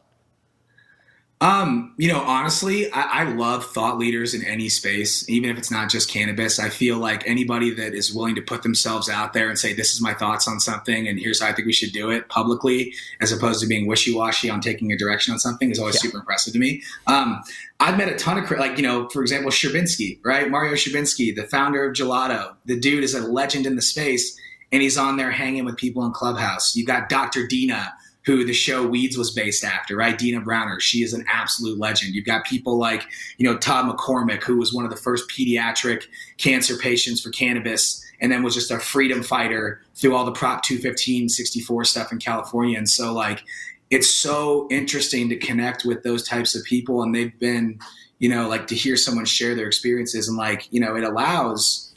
Um, 1.42 1.94
you 1.96 2.12
know, 2.12 2.20
honestly, 2.20 2.92
I, 2.92 3.22
I, 3.22 3.24
love 3.24 3.66
thought 3.66 3.98
leaders 3.98 4.34
in 4.34 4.44
any 4.44 4.68
space, 4.68 5.28
even 5.30 5.50
if 5.50 5.58
it's 5.58 5.72
not 5.72 5.90
just 5.90 6.10
cannabis. 6.10 6.60
I 6.60 6.68
feel 6.68 6.98
like 6.98 7.26
anybody 7.26 7.74
that 7.76 7.94
is 7.94 8.14
willing 8.14 8.36
to 8.36 8.42
put 8.42 8.62
themselves 8.62 9.08
out 9.08 9.32
there 9.32 9.48
and 9.48 9.58
say, 9.58 9.74
"This 9.74 9.94
is 9.94 10.02
my 10.02 10.14
thoughts 10.14 10.50
on 10.50 10.60
something, 10.60 11.08
and 11.08 11.18
here's 11.18 11.42
how 11.42 11.48
I 11.48 11.54
think 11.54 11.66
we 11.66 11.72
should 11.72 11.94
do 11.94 12.10
it" 12.10 12.28
publicly, 12.28 12.94
as 13.22 13.32
opposed 13.32 13.62
to 13.62 13.68
being 13.68 13.88
wishy-washy 13.88 14.50
on 14.50 14.60
taking 14.60 14.92
a 14.92 14.98
direction 14.98 15.32
on 15.32 15.40
something, 15.40 15.72
is 15.72 15.80
always 15.80 15.96
yeah. 15.96 16.02
super 16.02 16.18
impressive 16.18 16.52
to 16.52 16.60
me. 16.60 16.84
Um, 17.08 17.42
I've 17.80 17.98
met 17.98 18.10
a 18.10 18.18
ton 18.18 18.38
of 18.38 18.52
like, 18.52 18.76
you 18.76 18.84
know, 18.84 19.08
for 19.08 19.22
example, 19.22 19.50
Sherbinski, 19.50 20.20
right? 20.26 20.50
Mario 20.50 20.74
Sherbinski, 20.74 21.34
the 21.34 21.44
founder 21.44 21.86
of 21.86 21.96
Gelato. 21.96 22.54
The 22.66 22.78
dude 22.78 23.06
is 23.06 23.16
a 23.16 23.22
legend 23.22 23.66
in 23.66 23.78
the 23.78 23.82
space, 23.82 24.38
and 24.74 24.82
he's 24.82 24.98
on 24.98 25.16
there 25.16 25.32
hanging 25.32 25.64
with 25.64 25.78
people 25.78 26.04
in 26.04 26.12
Clubhouse. 26.12 26.76
You've 26.76 26.88
got 26.88 27.08
Dr. 27.08 27.48
Dina 27.48 27.94
who 28.26 28.44
the 28.44 28.54
show 28.54 28.86
Weeds 28.86 29.18
was 29.18 29.32
based 29.32 29.64
after, 29.64 29.96
right? 29.96 30.18
Dina 30.18 30.42
Browner. 30.42 30.80
She 30.80 31.04
is 31.04 31.14
an 31.14 31.26
absolute 31.32 31.80
legend. 31.80 32.14
You've 32.14 32.26
got 32.26 32.46
people 32.46 32.78
like, 32.78 33.04
you 33.38 33.46
know, 33.46 33.58
Todd 33.58 33.86
McCormick, 33.86 34.44
who 34.44 34.58
was 34.58 34.74
one 34.74 34.84
of 34.84 34.92
the 34.92 34.98
first 34.98 35.30
pediatric 35.30 36.04
cancer 36.38 36.76
patients 36.76 37.22
for 37.22 37.30
cannabis 37.32 38.06
and 38.22 38.32
then 38.32 38.44
was 38.44 38.54
just 38.54 38.72
a 38.72 38.80
freedom 38.80 39.24
fighter 39.24 39.82
through 39.96 40.16
all 40.16 40.26
the 40.26 40.32
Prop 40.32 40.64
215, 40.64 41.30
64 41.30 41.86
stuff 41.86 42.12
in 42.12 42.20
California. 42.20 42.78
And 42.78 42.90
so, 42.90 43.14
like, 43.14 43.44
it's 43.90 44.10
so 44.10 44.68
interesting 44.70 45.30
to 45.30 45.38
connect 45.38 45.86
with 45.86 46.04
those 46.04 46.28
types 46.28 46.56
of 46.56 46.64
people. 46.64 47.02
And 47.02 47.16
they've 47.16 47.38
been, 47.40 47.80
you 48.20 48.30
know, 48.30 48.48
like 48.48 48.68
to 48.68 48.76
hear 48.76 48.98
someone 48.98 49.26
share 49.26 49.56
their 49.56 49.68
experiences 49.68 50.28
and, 50.28 50.38
like, 50.38 50.68
you 50.72 50.82
know, 50.82 50.96
it 50.96 51.04
allows 51.04 51.89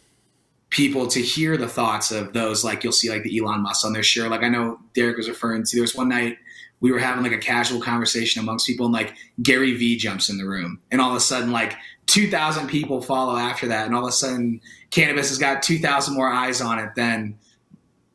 people 0.72 1.06
to 1.06 1.20
hear 1.20 1.58
the 1.58 1.68
thoughts 1.68 2.10
of 2.10 2.32
those 2.32 2.64
like 2.64 2.82
you'll 2.82 2.92
see 2.92 3.10
like 3.10 3.22
the 3.22 3.38
Elon 3.38 3.60
Musk 3.60 3.84
on 3.84 3.92
their 3.92 4.02
show. 4.02 4.26
Like 4.28 4.42
I 4.42 4.48
know 4.48 4.80
Derek 4.94 5.18
was 5.18 5.28
referring 5.28 5.64
to 5.64 5.76
there 5.76 5.82
was 5.82 5.94
one 5.94 6.08
night 6.08 6.38
we 6.80 6.90
were 6.90 6.98
having 6.98 7.22
like 7.22 7.32
a 7.32 7.38
casual 7.38 7.80
conversation 7.80 8.40
amongst 8.40 8.66
people 8.66 8.86
and 8.86 8.92
like 8.92 9.14
Gary 9.42 9.74
Vee 9.74 9.96
jumps 9.96 10.30
in 10.30 10.38
the 10.38 10.44
room 10.44 10.80
and 10.90 11.00
all 11.00 11.10
of 11.10 11.16
a 11.16 11.20
sudden 11.20 11.52
like 11.52 11.76
2000 12.06 12.68
people 12.68 13.02
follow 13.02 13.36
after 13.36 13.68
that 13.68 13.86
and 13.86 13.94
all 13.94 14.02
of 14.02 14.08
a 14.08 14.12
sudden 14.12 14.60
cannabis 14.90 15.28
has 15.28 15.38
got 15.38 15.62
2000 15.62 16.14
more 16.14 16.28
eyes 16.28 16.60
on 16.60 16.78
it 16.78 16.90
than 16.96 17.38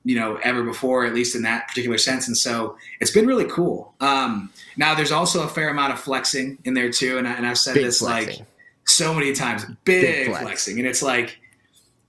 you 0.03 0.15
know 0.15 0.37
ever 0.43 0.63
before 0.63 1.05
at 1.05 1.13
least 1.13 1.35
in 1.35 1.43
that 1.43 1.67
particular 1.67 1.97
sense 1.97 2.27
and 2.27 2.35
so 2.35 2.75
it's 2.99 3.11
been 3.11 3.27
really 3.27 3.45
cool 3.45 3.93
um, 4.01 4.51
now 4.75 4.95
there's 4.95 5.11
also 5.11 5.43
a 5.43 5.47
fair 5.47 5.69
amount 5.69 5.93
of 5.93 5.99
flexing 5.99 6.57
in 6.65 6.73
there 6.73 6.91
too 6.91 7.17
and, 7.17 7.27
I, 7.27 7.33
and 7.33 7.47
i've 7.47 7.57
said 7.57 7.75
big 7.75 7.85
this 7.85 7.99
flexing. 7.99 8.39
like 8.39 8.47
so 8.85 9.13
many 9.13 9.33
times 9.33 9.63
big, 9.85 10.01
big 10.01 10.27
flex. 10.27 10.41
flexing 10.41 10.79
and 10.79 10.87
it's 10.87 11.01
like 11.01 11.39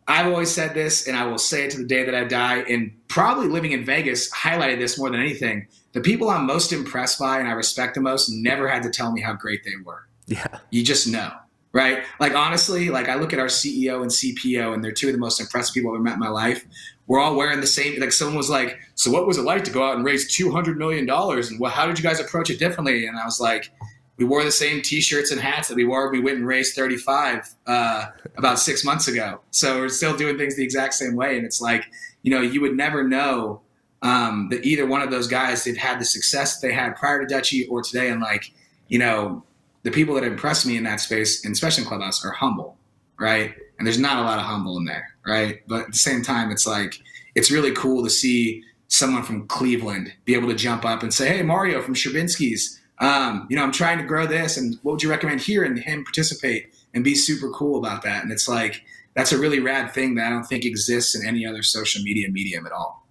I've 0.08 0.26
always 0.26 0.50
said 0.50 0.72
this, 0.72 1.06
and 1.06 1.16
I 1.16 1.26
will 1.26 1.38
say 1.38 1.64
it 1.64 1.70
to 1.72 1.78
the 1.78 1.84
day 1.84 2.02
that 2.02 2.14
I 2.14 2.24
die. 2.24 2.60
And 2.60 2.92
probably 3.08 3.46
living 3.46 3.72
in 3.72 3.84
Vegas 3.84 4.32
highlighted 4.32 4.78
this 4.78 4.98
more 4.98 5.10
than 5.10 5.20
anything. 5.20 5.68
The 5.92 6.00
people 6.00 6.30
I'm 6.30 6.46
most 6.46 6.72
impressed 6.72 7.18
by 7.18 7.38
and 7.38 7.46
I 7.46 7.52
respect 7.52 7.94
the 7.94 8.00
most 8.00 8.30
never 8.30 8.68
had 8.68 8.82
to 8.84 8.90
tell 8.90 9.12
me 9.12 9.20
how 9.20 9.34
great 9.34 9.64
they 9.64 9.76
were. 9.84 10.08
Yeah. 10.26 10.46
You 10.70 10.82
just 10.82 11.06
know, 11.06 11.30
right? 11.72 12.04
Like, 12.20 12.34
honestly, 12.34 12.88
like 12.88 13.08
I 13.08 13.16
look 13.16 13.34
at 13.34 13.38
our 13.38 13.46
CEO 13.46 14.00
and 14.00 14.10
CPO, 14.10 14.72
and 14.72 14.82
they're 14.82 14.92
two 14.92 15.08
of 15.08 15.12
the 15.12 15.18
most 15.18 15.40
impressive 15.40 15.74
people 15.74 15.90
I've 15.90 15.96
ever 15.96 16.04
met 16.04 16.14
in 16.14 16.20
my 16.20 16.28
life. 16.28 16.64
We're 17.06 17.20
all 17.20 17.36
wearing 17.36 17.60
the 17.60 17.66
same, 17.66 18.00
like, 18.00 18.12
someone 18.12 18.36
was 18.36 18.50
like, 18.50 18.78
So, 18.94 19.10
what 19.10 19.26
was 19.26 19.36
it 19.36 19.42
like 19.42 19.64
to 19.64 19.70
go 19.70 19.86
out 19.86 19.96
and 19.96 20.04
raise 20.04 20.34
$200 20.34 20.76
million? 20.76 21.08
And 21.08 21.60
well, 21.60 21.70
how 21.70 21.86
did 21.86 21.98
you 21.98 22.02
guys 22.02 22.20
approach 22.20 22.48
it 22.48 22.58
differently? 22.58 23.06
And 23.06 23.18
I 23.18 23.24
was 23.24 23.40
like, 23.40 23.70
we 24.18 24.25
wore 24.25 24.42
the 24.42 24.50
same 24.50 24.82
t-shirts 24.82 25.30
and 25.30 25.40
hats 25.40 25.68
that 25.68 25.76
we 25.76 25.84
wore. 25.84 26.10
We 26.10 26.20
went 26.20 26.38
and 26.38 26.46
raised 26.46 26.75
35 26.75 27.54
uh, 27.66 28.06
about 28.37 28.58
six 28.58 28.84
months 28.84 29.06
ago. 29.06 29.40
So 29.52 29.78
we're 29.78 29.88
still 29.88 30.16
doing 30.16 30.37
things 30.37 30.57
the 30.57 30.64
exact 30.64 30.94
same 30.94 31.14
way. 31.14 31.37
And 31.37 31.46
it's 31.46 31.61
like 31.61 31.85
you 32.22 32.33
know 32.33 32.42
you 32.42 32.61
would 32.61 32.76
never 32.76 33.07
know 33.07 33.62
um, 34.02 34.48
that 34.50 34.64
either 34.64 34.87
one 34.87 35.02
of 35.02 35.11
those 35.11 35.28
guys 35.28 35.64
had 35.64 35.76
had 35.76 36.00
the 36.00 36.04
success 36.04 36.61
they 36.61 36.72
had 36.72 36.96
prior 36.96 37.24
to 37.24 37.33
dutchie 37.33 37.70
or 37.70 37.83
today. 37.83 38.11
And 38.11 38.20
like 38.20 38.52
you 38.88 38.98
know 38.98 39.44
the 39.85 39.90
people 39.92 40.16
that 40.16 40.24
impress 40.24 40.66
me 40.66 40.76
in 40.76 40.83
that 40.85 41.00
space 41.00 41.44
and 41.44 41.52
especially 41.52 41.85
in 41.85 41.88
clubhouse 41.88 42.24
are 42.24 42.33
humble 42.33 42.76
right? 43.20 43.54
And 43.78 43.87
there's 43.87 43.98
not 43.98 44.18
a 44.18 44.22
lot 44.22 44.38
of 44.38 44.44
humble 44.44 44.76
in 44.78 44.85
there 44.85 45.14
right? 45.26 45.62
But 45.68 45.83
at 45.83 45.92
the 45.92 45.98
same 45.98 46.22
time 46.22 46.50
it's 46.50 46.66
like 46.66 46.98
it's 47.35 47.50
really 47.50 47.72
cool 47.72 48.02
to 48.02 48.11
see 48.11 48.64
someone 48.88 49.22
from 49.22 49.46
cleveland 49.46 50.12
be 50.24 50.35
able 50.35 50.48
to 50.48 50.54
jump 50.54 50.85
up 50.85 51.02
and 51.02 51.12
say 51.12 51.28
hey 51.28 51.42
mario 51.42 51.83
from 51.83 51.94
Sherbinski's 51.94 52.77
um, 53.00 53.46
you 53.48 53.56
know, 53.56 53.62
I'm 53.62 53.72
trying 53.72 53.98
to 53.98 54.04
grow 54.04 54.26
this, 54.26 54.56
and 54.56 54.76
what 54.82 54.92
would 54.92 55.02
you 55.02 55.11
recommend 55.11 55.40
here? 55.40 55.64
And 55.64 55.78
him 55.78 56.04
participate 56.04 56.74
and 56.94 57.04
be 57.04 57.14
super 57.14 57.50
cool 57.50 57.78
about 57.78 58.02
that. 58.02 58.22
And 58.22 58.32
it's 58.32 58.48
like 58.48 58.82
that's 59.14 59.32
a 59.32 59.38
really 59.38 59.61
rad 59.61 59.92
thing 59.92 60.14
that 60.16 60.26
I 60.26 60.30
don't 60.30 60.44
think 60.44 60.64
exists 60.64 61.14
in 61.14 61.26
any 61.26 61.46
other 61.46 61.62
social 61.62 62.02
media 62.02 62.28
medium 62.30 62.66
at 62.66 62.72
all. 62.72 63.06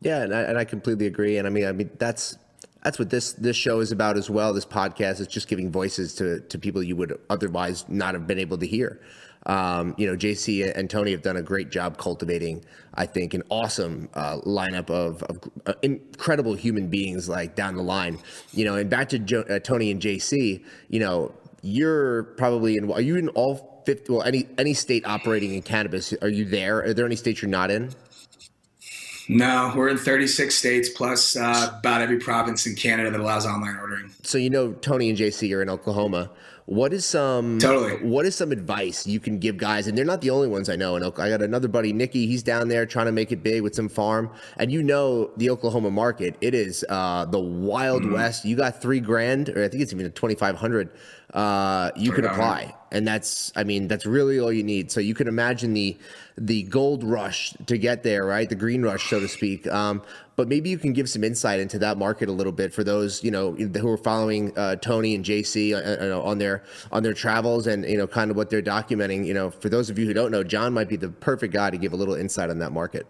Yeah, 0.00 0.22
and 0.22 0.34
I, 0.34 0.42
and 0.42 0.58
I 0.58 0.64
completely 0.64 1.06
agree. 1.06 1.36
And 1.36 1.46
I 1.46 1.50
mean, 1.50 1.66
I 1.66 1.72
mean 1.72 1.90
that's 1.98 2.38
that's 2.82 2.98
what 2.98 3.10
this 3.10 3.34
this 3.34 3.56
show 3.56 3.80
is 3.80 3.92
about 3.92 4.16
as 4.16 4.30
well. 4.30 4.52
This 4.52 4.64
podcast 4.64 5.20
is 5.20 5.26
just 5.26 5.48
giving 5.48 5.70
voices 5.70 6.14
to 6.16 6.40
to 6.40 6.58
people 6.58 6.82
you 6.82 6.96
would 6.96 7.18
otherwise 7.28 7.84
not 7.88 8.14
have 8.14 8.26
been 8.26 8.38
able 8.38 8.58
to 8.58 8.66
hear. 8.66 9.00
Um, 9.46 9.94
you 9.96 10.06
know, 10.06 10.16
JC 10.16 10.70
and 10.76 10.90
Tony 10.90 11.12
have 11.12 11.22
done 11.22 11.36
a 11.36 11.42
great 11.42 11.70
job 11.70 11.96
cultivating, 11.96 12.64
I 12.94 13.06
think, 13.06 13.32
an 13.32 13.42
awesome 13.48 14.10
uh, 14.14 14.38
lineup 14.40 14.90
of, 14.90 15.22
of 15.24 15.40
uh, 15.66 15.74
incredible 15.82 16.54
human 16.54 16.88
beings 16.88 17.28
like 17.28 17.54
down 17.54 17.76
the 17.76 17.82
line. 17.82 18.18
You 18.52 18.64
know, 18.66 18.76
and 18.76 18.90
back 18.90 19.08
to 19.10 19.18
jo- 19.18 19.44
uh, 19.48 19.58
Tony 19.58 19.90
and 19.90 20.00
JC, 20.00 20.62
you 20.88 21.00
know, 21.00 21.34
you're 21.62 22.24
probably 22.24 22.76
in, 22.76 22.90
are 22.92 23.00
you 23.00 23.16
in 23.16 23.28
all 23.30 23.82
50, 23.86 24.12
well, 24.12 24.22
any, 24.22 24.46
any 24.58 24.74
state 24.74 25.06
operating 25.06 25.54
in 25.54 25.62
cannabis? 25.62 26.12
Are 26.20 26.28
you 26.28 26.44
there? 26.44 26.82
Are 26.84 26.94
there 26.94 27.06
any 27.06 27.16
states 27.16 27.40
you're 27.40 27.50
not 27.50 27.70
in? 27.70 27.90
No, 29.32 29.72
we're 29.76 29.88
in 29.88 29.96
36 29.96 30.52
states 30.52 30.88
plus 30.88 31.36
uh, 31.36 31.76
about 31.78 32.00
every 32.00 32.18
province 32.18 32.66
in 32.66 32.74
Canada 32.74 33.12
that 33.12 33.20
allows 33.20 33.46
online 33.46 33.76
ordering. 33.76 34.10
So 34.24 34.38
you 34.38 34.50
know 34.50 34.72
Tony 34.72 35.08
and 35.08 35.16
JC 35.16 35.56
are 35.56 35.62
in 35.62 35.70
Oklahoma. 35.70 36.30
What 36.70 36.92
is 36.92 37.04
some 37.04 37.58
totally? 37.58 37.96
What 37.96 38.24
is 38.26 38.36
some 38.36 38.52
advice 38.52 39.04
you 39.04 39.18
can 39.18 39.40
give 39.40 39.56
guys? 39.56 39.88
And 39.88 39.98
they're 39.98 40.04
not 40.04 40.20
the 40.20 40.30
only 40.30 40.46
ones 40.46 40.68
I 40.68 40.76
know. 40.76 40.94
And 40.94 41.04
I 41.04 41.28
got 41.28 41.42
another 41.42 41.66
buddy, 41.66 41.92
Nicky. 41.92 42.28
He's 42.28 42.44
down 42.44 42.68
there 42.68 42.86
trying 42.86 43.06
to 43.06 43.12
make 43.12 43.32
it 43.32 43.42
big 43.42 43.62
with 43.62 43.74
some 43.74 43.88
farm. 43.88 44.30
And 44.56 44.70
you 44.70 44.80
know 44.80 45.32
the 45.36 45.50
Oklahoma 45.50 45.90
market. 45.90 46.36
It 46.40 46.54
is 46.54 46.84
uh, 46.88 47.24
the 47.24 47.40
wild 47.40 48.02
mm-hmm. 48.02 48.12
west. 48.12 48.44
You 48.44 48.54
got 48.54 48.80
three 48.80 49.00
grand, 49.00 49.48
or 49.48 49.64
I 49.64 49.68
think 49.68 49.82
it's 49.82 49.92
even 49.92 50.08
twenty 50.12 50.36
five 50.36 50.54
hundred. 50.54 50.90
Uh, 51.32 51.92
you 51.94 52.10
can 52.10 52.24
apply, 52.24 52.74
and 52.90 53.06
that's 53.06 53.52
I 53.54 53.62
mean 53.62 53.86
that's 53.86 54.04
really 54.04 54.40
all 54.40 54.52
you 54.52 54.64
need. 54.64 54.90
So 54.90 54.98
you 54.98 55.14
can 55.14 55.28
imagine 55.28 55.74
the 55.74 55.96
the 56.36 56.64
gold 56.64 57.04
rush 57.04 57.54
to 57.66 57.78
get 57.78 58.02
there, 58.02 58.24
right? 58.24 58.48
The 58.48 58.56
green 58.56 58.82
rush, 58.82 59.08
so 59.08 59.20
to 59.20 59.28
speak. 59.28 59.64
Um, 59.68 60.02
but 60.34 60.48
maybe 60.48 60.70
you 60.70 60.78
can 60.78 60.92
give 60.92 61.08
some 61.08 61.22
insight 61.22 61.60
into 61.60 61.78
that 61.80 61.98
market 61.98 62.28
a 62.28 62.32
little 62.32 62.52
bit 62.52 62.72
for 62.72 62.82
those 62.82 63.22
you 63.22 63.30
know 63.30 63.52
who 63.52 63.88
are 63.88 63.96
following 63.96 64.56
uh, 64.58 64.74
Tony 64.76 65.14
and 65.14 65.24
JC 65.24 65.72
uh, 65.72 66.16
uh, 66.16 66.20
on 66.20 66.38
their 66.38 66.64
on 66.90 67.04
their 67.04 67.14
travels 67.14 67.68
and 67.68 67.84
you 67.84 67.96
know 67.96 68.08
kind 68.08 68.32
of 68.32 68.36
what 68.36 68.50
they're 68.50 68.60
documenting. 68.60 69.24
You 69.24 69.34
know, 69.34 69.50
for 69.50 69.68
those 69.68 69.88
of 69.88 69.98
you 69.98 70.06
who 70.06 70.14
don't 70.14 70.32
know, 70.32 70.42
John 70.42 70.72
might 70.72 70.88
be 70.88 70.96
the 70.96 71.10
perfect 71.10 71.52
guy 71.52 71.70
to 71.70 71.78
give 71.78 71.92
a 71.92 71.96
little 71.96 72.16
insight 72.16 72.50
on 72.50 72.58
that 72.58 72.72
market. 72.72 73.06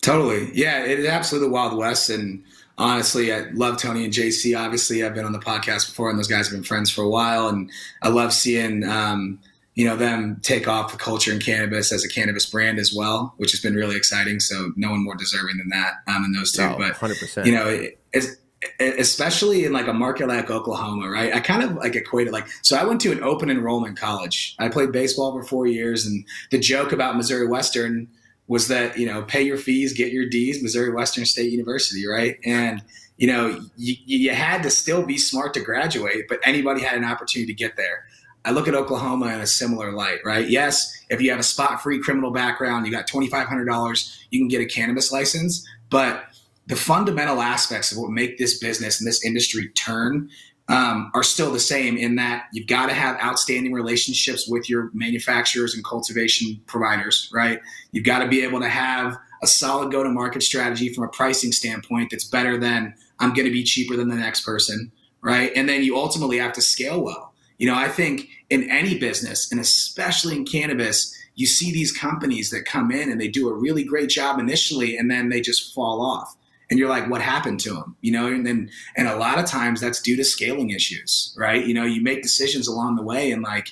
Totally, 0.00 0.50
yeah, 0.54 0.82
it 0.84 0.98
is 0.98 1.06
absolutely 1.06 1.48
the 1.48 1.52
Wild 1.54 1.76
West, 1.76 2.08
and 2.08 2.42
honestly, 2.78 3.32
I 3.32 3.50
love 3.52 3.78
Tony 3.78 4.04
and 4.04 4.12
JC. 4.12 4.58
Obviously, 4.58 5.04
I've 5.04 5.14
been 5.14 5.24
on 5.24 5.32
the 5.32 5.38
podcast 5.38 5.88
before, 5.88 6.10
and 6.10 6.18
those 6.18 6.28
guys 6.28 6.48
have 6.48 6.56
been 6.56 6.64
friends 6.64 6.90
for 6.90 7.02
a 7.02 7.08
while, 7.08 7.48
and 7.48 7.70
I 8.02 8.08
love 8.08 8.32
seeing. 8.32 8.84
Um, 8.84 9.40
you 9.76 9.84
know 9.84 9.96
them 9.96 10.38
take 10.42 10.68
off 10.68 10.92
the 10.92 10.98
culture 10.98 11.32
in 11.32 11.40
cannabis 11.40 11.92
as 11.92 12.04
a 12.04 12.08
cannabis 12.08 12.46
brand 12.46 12.78
as 12.78 12.94
well, 12.94 13.34
which 13.38 13.50
has 13.50 13.60
been 13.60 13.74
really 13.74 13.96
exciting. 13.96 14.38
So 14.38 14.70
no 14.76 14.90
one 14.90 15.02
more 15.02 15.16
deserving 15.16 15.58
than 15.58 15.68
that 15.70 15.94
um, 16.06 16.22
than 16.22 16.32
those 16.32 16.52
two. 16.52 16.62
Oh, 16.62 16.76
but 16.78 16.94
100%. 16.94 17.44
you 17.44 17.52
know, 17.52 17.66
it, 17.66 17.98
it's, 18.12 18.36
especially 18.78 19.64
in 19.64 19.72
like 19.72 19.88
a 19.88 19.92
market 19.92 20.28
like 20.28 20.50
Oklahoma, 20.50 21.10
right? 21.10 21.34
I 21.34 21.40
kind 21.40 21.62
of 21.62 21.74
like 21.74 21.96
equated 21.96 22.32
like 22.32 22.46
so. 22.62 22.76
I 22.76 22.84
went 22.84 23.00
to 23.02 23.12
an 23.12 23.22
open 23.22 23.50
enrollment 23.50 23.98
college. 23.98 24.54
I 24.58 24.68
played 24.68 24.92
baseball 24.92 25.32
for 25.32 25.42
four 25.42 25.66
years, 25.66 26.06
and 26.06 26.24
the 26.50 26.58
joke 26.58 26.92
about 26.92 27.16
Missouri 27.16 27.46
Western 27.46 28.08
was 28.46 28.68
that 28.68 28.98
you 28.98 29.06
know 29.06 29.22
pay 29.22 29.42
your 29.42 29.56
fees, 29.56 29.92
get 29.92 30.12
your 30.12 30.28
D's, 30.28 30.62
Missouri 30.62 30.92
Western 30.92 31.24
State 31.24 31.50
University, 31.50 32.06
right? 32.06 32.36
And 32.44 32.82
you 33.16 33.26
know 33.26 33.60
you, 33.76 33.94
you 34.04 34.30
had 34.30 34.62
to 34.62 34.70
still 34.70 35.04
be 35.04 35.18
smart 35.18 35.54
to 35.54 35.60
graduate, 35.60 36.28
but 36.28 36.40
anybody 36.44 36.82
had 36.82 36.96
an 36.96 37.04
opportunity 37.04 37.52
to 37.52 37.56
get 37.56 37.76
there. 37.76 38.06
I 38.44 38.50
look 38.50 38.68
at 38.68 38.74
Oklahoma 38.74 39.28
in 39.28 39.40
a 39.40 39.46
similar 39.46 39.90
light, 39.92 40.18
right? 40.24 40.48
Yes, 40.48 40.92
if 41.08 41.22
you 41.22 41.30
have 41.30 41.40
a 41.40 41.44
spot 41.44 41.82
free 41.82 41.98
criminal 41.98 42.30
background, 42.30 42.84
you 42.84 42.92
got 42.92 43.08
$2,500, 43.08 44.18
you 44.30 44.38
can 44.38 44.48
get 44.48 44.60
a 44.60 44.66
cannabis 44.66 45.10
license. 45.10 45.66
But 45.88 46.26
the 46.66 46.76
fundamental 46.76 47.40
aspects 47.40 47.90
of 47.90 47.98
what 47.98 48.10
make 48.10 48.36
this 48.36 48.58
business 48.58 49.00
and 49.00 49.08
this 49.08 49.24
industry 49.24 49.68
turn 49.68 50.28
um, 50.68 51.10
are 51.14 51.22
still 51.22 51.52
the 51.52 51.60
same 51.60 51.96
in 51.96 52.16
that 52.16 52.46
you've 52.52 52.66
got 52.66 52.86
to 52.86 52.94
have 52.94 53.20
outstanding 53.20 53.72
relationships 53.72 54.48
with 54.48 54.68
your 54.68 54.90
manufacturers 54.94 55.74
and 55.74 55.84
cultivation 55.84 56.60
providers, 56.66 57.30
right? 57.32 57.60
You've 57.92 58.04
got 58.04 58.20
to 58.20 58.28
be 58.28 58.42
able 58.42 58.60
to 58.60 58.68
have 58.68 59.18
a 59.42 59.46
solid 59.46 59.92
go 59.92 60.02
to 60.02 60.08
market 60.08 60.42
strategy 60.42 60.92
from 60.92 61.04
a 61.04 61.08
pricing 61.08 61.52
standpoint 61.52 62.10
that's 62.10 62.24
better 62.24 62.56
than 62.58 62.94
I'm 63.20 63.34
going 63.34 63.46
to 63.46 63.52
be 63.52 63.62
cheaper 63.62 63.94
than 63.94 64.08
the 64.08 64.16
next 64.16 64.44
person 64.44 64.90
right? 65.24 65.50
And 65.56 65.68
then 65.68 65.82
you 65.82 65.96
ultimately 65.96 66.38
have 66.38 66.52
to 66.52 66.62
scale 66.62 67.02
well. 67.02 67.32
You 67.58 67.66
know, 67.66 67.74
I 67.74 67.88
think 67.88 68.28
in 68.50 68.70
any 68.70 68.98
business, 68.98 69.50
and 69.50 69.60
especially 69.60 70.36
in 70.36 70.44
cannabis, 70.44 71.16
you 71.34 71.46
see 71.46 71.72
these 71.72 71.90
companies 71.90 72.50
that 72.50 72.66
come 72.66 72.92
in 72.92 73.10
and 73.10 73.20
they 73.20 73.28
do 73.28 73.48
a 73.48 73.54
really 73.54 73.82
great 73.82 74.10
job 74.10 74.38
initially, 74.38 74.96
and 74.96 75.10
then 75.10 75.30
they 75.30 75.40
just 75.40 75.74
fall 75.74 76.00
off. 76.00 76.36
And 76.70 76.78
you're 76.78 76.88
like, 76.88 77.10
what 77.10 77.20
happened 77.20 77.60
to 77.60 77.74
them? 77.74 77.96
You 78.00 78.12
know, 78.12 78.26
and 78.26 78.46
then 78.46 78.70
and 78.96 79.08
a 79.08 79.16
lot 79.16 79.38
of 79.38 79.46
times 79.46 79.80
that's 79.80 80.00
due 80.00 80.16
to 80.16 80.24
scaling 80.24 80.70
issues, 80.70 81.34
right? 81.38 81.64
You 81.64 81.74
know, 81.74 81.84
you 81.84 82.00
make 82.00 82.22
decisions 82.22 82.66
along 82.66 82.96
the 82.96 83.02
way, 83.02 83.30
and 83.32 83.42
like 83.42 83.68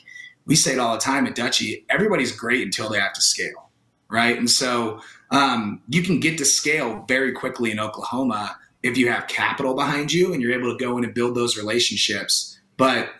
we 0.46 0.56
say 0.56 0.72
it 0.72 0.78
all 0.78 0.94
the 0.94 1.00
time 1.00 1.26
at 1.26 1.36
Dutchie, 1.36 1.84
everybody's 1.88 2.32
great 2.32 2.62
until 2.62 2.88
they 2.88 2.98
have 2.98 3.12
to 3.14 3.22
scale, 3.22 3.70
right? 4.08 4.36
And 4.36 4.50
so 4.50 5.00
um, 5.30 5.80
you 5.88 6.02
can 6.02 6.20
get 6.20 6.38
to 6.38 6.44
scale 6.44 7.04
very 7.08 7.32
quickly 7.32 7.70
in 7.70 7.80
Oklahoma 7.80 8.56
if 8.82 8.98
you 8.98 9.10
have 9.10 9.28
capital 9.28 9.74
behind 9.74 10.12
you 10.12 10.32
and 10.32 10.42
you're 10.42 10.52
able 10.52 10.76
to 10.76 10.84
go 10.84 10.98
in 10.98 11.04
and 11.04 11.14
build 11.14 11.34
those 11.34 11.56
relationships. 11.56 12.58
But 12.76 13.10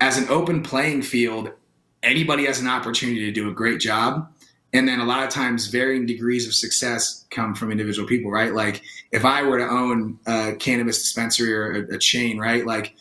as 0.00 0.16
an 0.16 0.28
open 0.28 0.62
playing 0.62 1.02
field, 1.02 1.52
anybody 2.02 2.46
has 2.46 2.60
an 2.60 2.68
opportunity 2.68 3.20
to 3.26 3.32
do 3.32 3.50
a 3.50 3.52
great 3.52 3.80
job. 3.80 4.32
And 4.72 4.86
then 4.86 5.00
a 5.00 5.04
lot 5.04 5.24
of 5.24 5.30
times, 5.30 5.66
varying 5.66 6.06
degrees 6.06 6.46
of 6.46 6.54
success 6.54 7.26
come 7.30 7.54
from 7.54 7.72
individual 7.72 8.06
people, 8.06 8.30
right? 8.30 8.54
Like 8.54 8.82
if 9.10 9.24
I 9.24 9.42
were 9.42 9.58
to 9.58 9.68
own 9.68 10.18
a 10.26 10.54
cannabis 10.54 10.98
dispensary 10.98 11.52
or 11.52 11.72
a, 11.72 11.94
a 11.96 11.98
chain, 11.98 12.38
right? 12.38 12.64
Like 12.64 12.94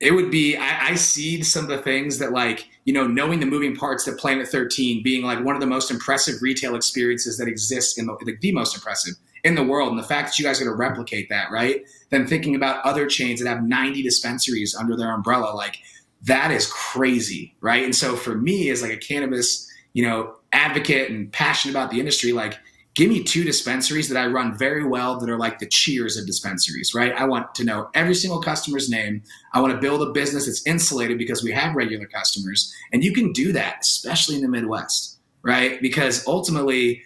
it 0.00 0.12
would 0.12 0.30
be 0.30 0.56
I, 0.56 0.90
I, 0.90 0.94
see 0.94 1.42
some 1.42 1.64
of 1.64 1.70
the 1.70 1.78
things 1.78 2.18
that 2.18 2.32
like 2.32 2.68
you 2.84 2.92
know 2.92 3.06
knowing 3.06 3.40
the 3.40 3.46
moving 3.46 3.74
parts 3.74 4.04
that 4.04 4.18
planet 4.18 4.48
13 4.48 5.02
being 5.02 5.24
like 5.24 5.44
one 5.44 5.54
of 5.54 5.60
the 5.60 5.66
most 5.66 5.90
impressive 5.90 6.40
retail 6.40 6.74
experiences 6.74 7.38
that 7.38 7.48
exists 7.48 7.98
in 7.98 8.06
the, 8.06 8.12
like 8.24 8.40
the 8.40 8.52
most 8.52 8.74
impressive 8.74 9.14
in 9.44 9.54
the 9.54 9.62
world 9.62 9.90
and 9.90 9.98
the 9.98 10.04
fact 10.04 10.28
that 10.28 10.38
you 10.38 10.44
guys 10.44 10.60
are 10.60 10.64
going 10.64 10.76
to 10.76 10.78
replicate 10.78 11.28
that 11.28 11.50
right 11.50 11.82
then 12.10 12.26
thinking 12.26 12.54
about 12.54 12.84
other 12.84 13.06
chains 13.06 13.40
that 13.40 13.48
have 13.48 13.64
90 13.64 14.02
dispensaries 14.02 14.74
under 14.74 14.96
their 14.96 15.12
umbrella 15.12 15.54
like 15.54 15.78
that 16.22 16.50
is 16.50 16.66
crazy 16.66 17.54
right 17.60 17.84
and 17.84 17.94
so 17.94 18.14
for 18.14 18.36
me 18.36 18.70
as 18.70 18.82
like 18.82 18.92
a 18.92 18.96
cannabis 18.96 19.68
you 19.92 20.04
know 20.04 20.34
advocate 20.52 21.10
and 21.10 21.32
passionate 21.32 21.72
about 21.72 21.90
the 21.90 22.00
industry 22.00 22.32
like 22.32 22.58
give 22.98 23.08
me 23.08 23.22
two 23.22 23.44
dispensaries 23.44 24.08
that 24.08 24.18
I 24.18 24.26
run 24.26 24.58
very 24.58 24.84
well 24.84 25.20
that 25.20 25.30
are 25.30 25.38
like 25.38 25.60
the 25.60 25.66
cheers 25.66 26.16
of 26.16 26.26
dispensaries, 26.26 26.94
right? 26.96 27.12
I 27.12 27.26
want 27.26 27.54
to 27.54 27.64
know 27.64 27.88
every 27.94 28.14
single 28.14 28.40
customer's 28.40 28.90
name. 28.90 29.22
I 29.52 29.60
want 29.60 29.72
to 29.72 29.78
build 29.78 30.02
a 30.02 30.10
business 30.10 30.46
that's 30.46 30.66
insulated 30.66 31.16
because 31.16 31.44
we 31.44 31.52
have 31.52 31.76
regular 31.76 32.06
customers. 32.06 32.74
And 32.92 33.04
you 33.04 33.12
can 33.12 33.32
do 33.32 33.52
that, 33.52 33.78
especially 33.82 34.34
in 34.34 34.42
the 34.42 34.48
Midwest, 34.48 35.20
right? 35.42 35.80
Because 35.80 36.26
ultimately, 36.26 37.00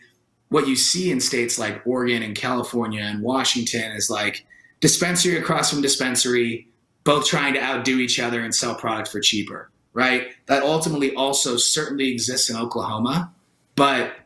what 0.48 0.66
you 0.66 0.76
see 0.76 1.10
in 1.10 1.20
states 1.20 1.58
like 1.58 1.86
Oregon 1.86 2.22
and 2.22 2.34
California 2.34 3.02
and 3.02 3.22
Washington 3.22 3.92
is 3.92 4.08
like 4.08 4.46
dispensary 4.80 5.36
across 5.36 5.68
from 5.68 5.82
dispensary, 5.82 6.68
both 7.04 7.26
trying 7.26 7.52
to 7.52 7.62
outdo 7.62 7.98
each 7.98 8.18
other 8.18 8.40
and 8.40 8.54
sell 8.54 8.74
product 8.74 9.08
for 9.08 9.20
cheaper, 9.20 9.70
right? 9.92 10.28
That 10.46 10.62
ultimately 10.62 11.14
also 11.14 11.56
certainly 11.56 12.10
exists 12.10 12.50
in 12.50 12.56
Oklahoma. 12.56 13.32
But 13.74 14.16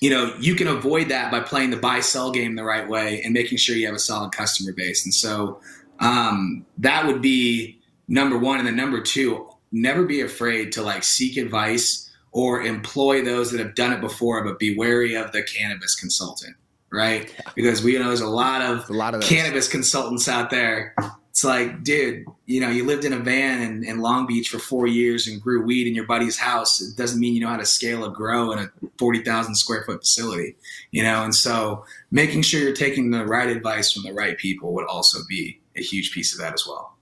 you 0.00 0.10
know, 0.10 0.34
you 0.38 0.54
can 0.54 0.66
avoid 0.66 1.08
that 1.08 1.30
by 1.30 1.40
playing 1.40 1.70
the 1.70 1.78
buy 1.78 2.00
sell 2.00 2.30
game 2.30 2.56
the 2.56 2.64
right 2.64 2.86
way 2.86 3.22
and 3.22 3.32
making 3.32 3.56
sure 3.56 3.74
you 3.74 3.86
have 3.86 3.94
a 3.94 3.98
solid 3.98 4.32
customer 4.32 4.72
base. 4.72 5.04
And 5.04 5.14
so 5.14 5.60
um, 6.00 6.66
that 6.78 7.06
would 7.06 7.22
be 7.22 7.80
number 8.06 8.36
one. 8.36 8.58
And 8.58 8.66
then 8.66 8.76
number 8.76 9.00
two, 9.00 9.48
never 9.72 10.04
be 10.04 10.20
afraid 10.20 10.72
to 10.72 10.82
like 10.82 11.04
seek 11.04 11.38
advice 11.38 12.10
or 12.32 12.62
employ 12.62 13.24
those 13.24 13.50
that 13.52 13.60
have 13.60 13.74
done 13.74 13.92
it 13.92 14.00
before, 14.00 14.44
but 14.44 14.58
be 14.58 14.76
wary 14.76 15.14
of 15.14 15.32
the 15.32 15.42
cannabis 15.42 15.94
consultant, 15.94 16.56
right? 16.90 17.32
Because 17.54 17.82
we 17.82 17.96
know 17.96 18.08
there's 18.08 18.20
a 18.20 18.26
lot 18.26 18.60
of, 18.60 18.90
a 18.90 18.92
lot 18.92 19.14
of 19.14 19.22
cannabis 19.22 19.68
consultants 19.68 20.28
out 20.28 20.50
there 20.50 20.94
it's 21.34 21.42
like, 21.42 21.82
dude, 21.82 22.26
you 22.46 22.60
know, 22.60 22.70
you 22.70 22.86
lived 22.86 23.04
in 23.04 23.12
a 23.12 23.18
van 23.18 23.60
in, 23.60 23.82
in, 23.82 23.98
Long 23.98 24.24
Beach 24.24 24.50
for 24.50 24.60
four 24.60 24.86
years 24.86 25.26
and 25.26 25.42
grew 25.42 25.64
weed 25.64 25.88
in 25.88 25.92
your 25.92 26.06
buddy's 26.06 26.38
house. 26.38 26.80
It 26.80 26.96
doesn't 26.96 27.18
mean 27.18 27.34
you 27.34 27.40
know 27.40 27.48
how 27.48 27.56
to 27.56 27.66
scale 27.66 28.04
a 28.04 28.10
grow 28.12 28.52
in 28.52 28.60
a 28.60 28.70
40,000 29.00 29.56
square 29.56 29.82
foot 29.82 30.02
facility, 30.02 30.54
you 30.92 31.02
know? 31.02 31.24
And 31.24 31.34
so 31.34 31.86
making 32.12 32.42
sure 32.42 32.60
you're 32.60 32.72
taking 32.72 33.10
the 33.10 33.26
right 33.26 33.48
advice 33.48 33.90
from 33.90 34.04
the 34.04 34.12
right 34.12 34.38
people 34.38 34.74
would 34.74 34.86
also 34.86 35.18
be 35.28 35.60
a 35.76 35.82
huge 35.82 36.12
piece 36.12 36.32
of 36.32 36.38
that 36.38 36.54
as 36.54 36.68
well. 36.68 36.96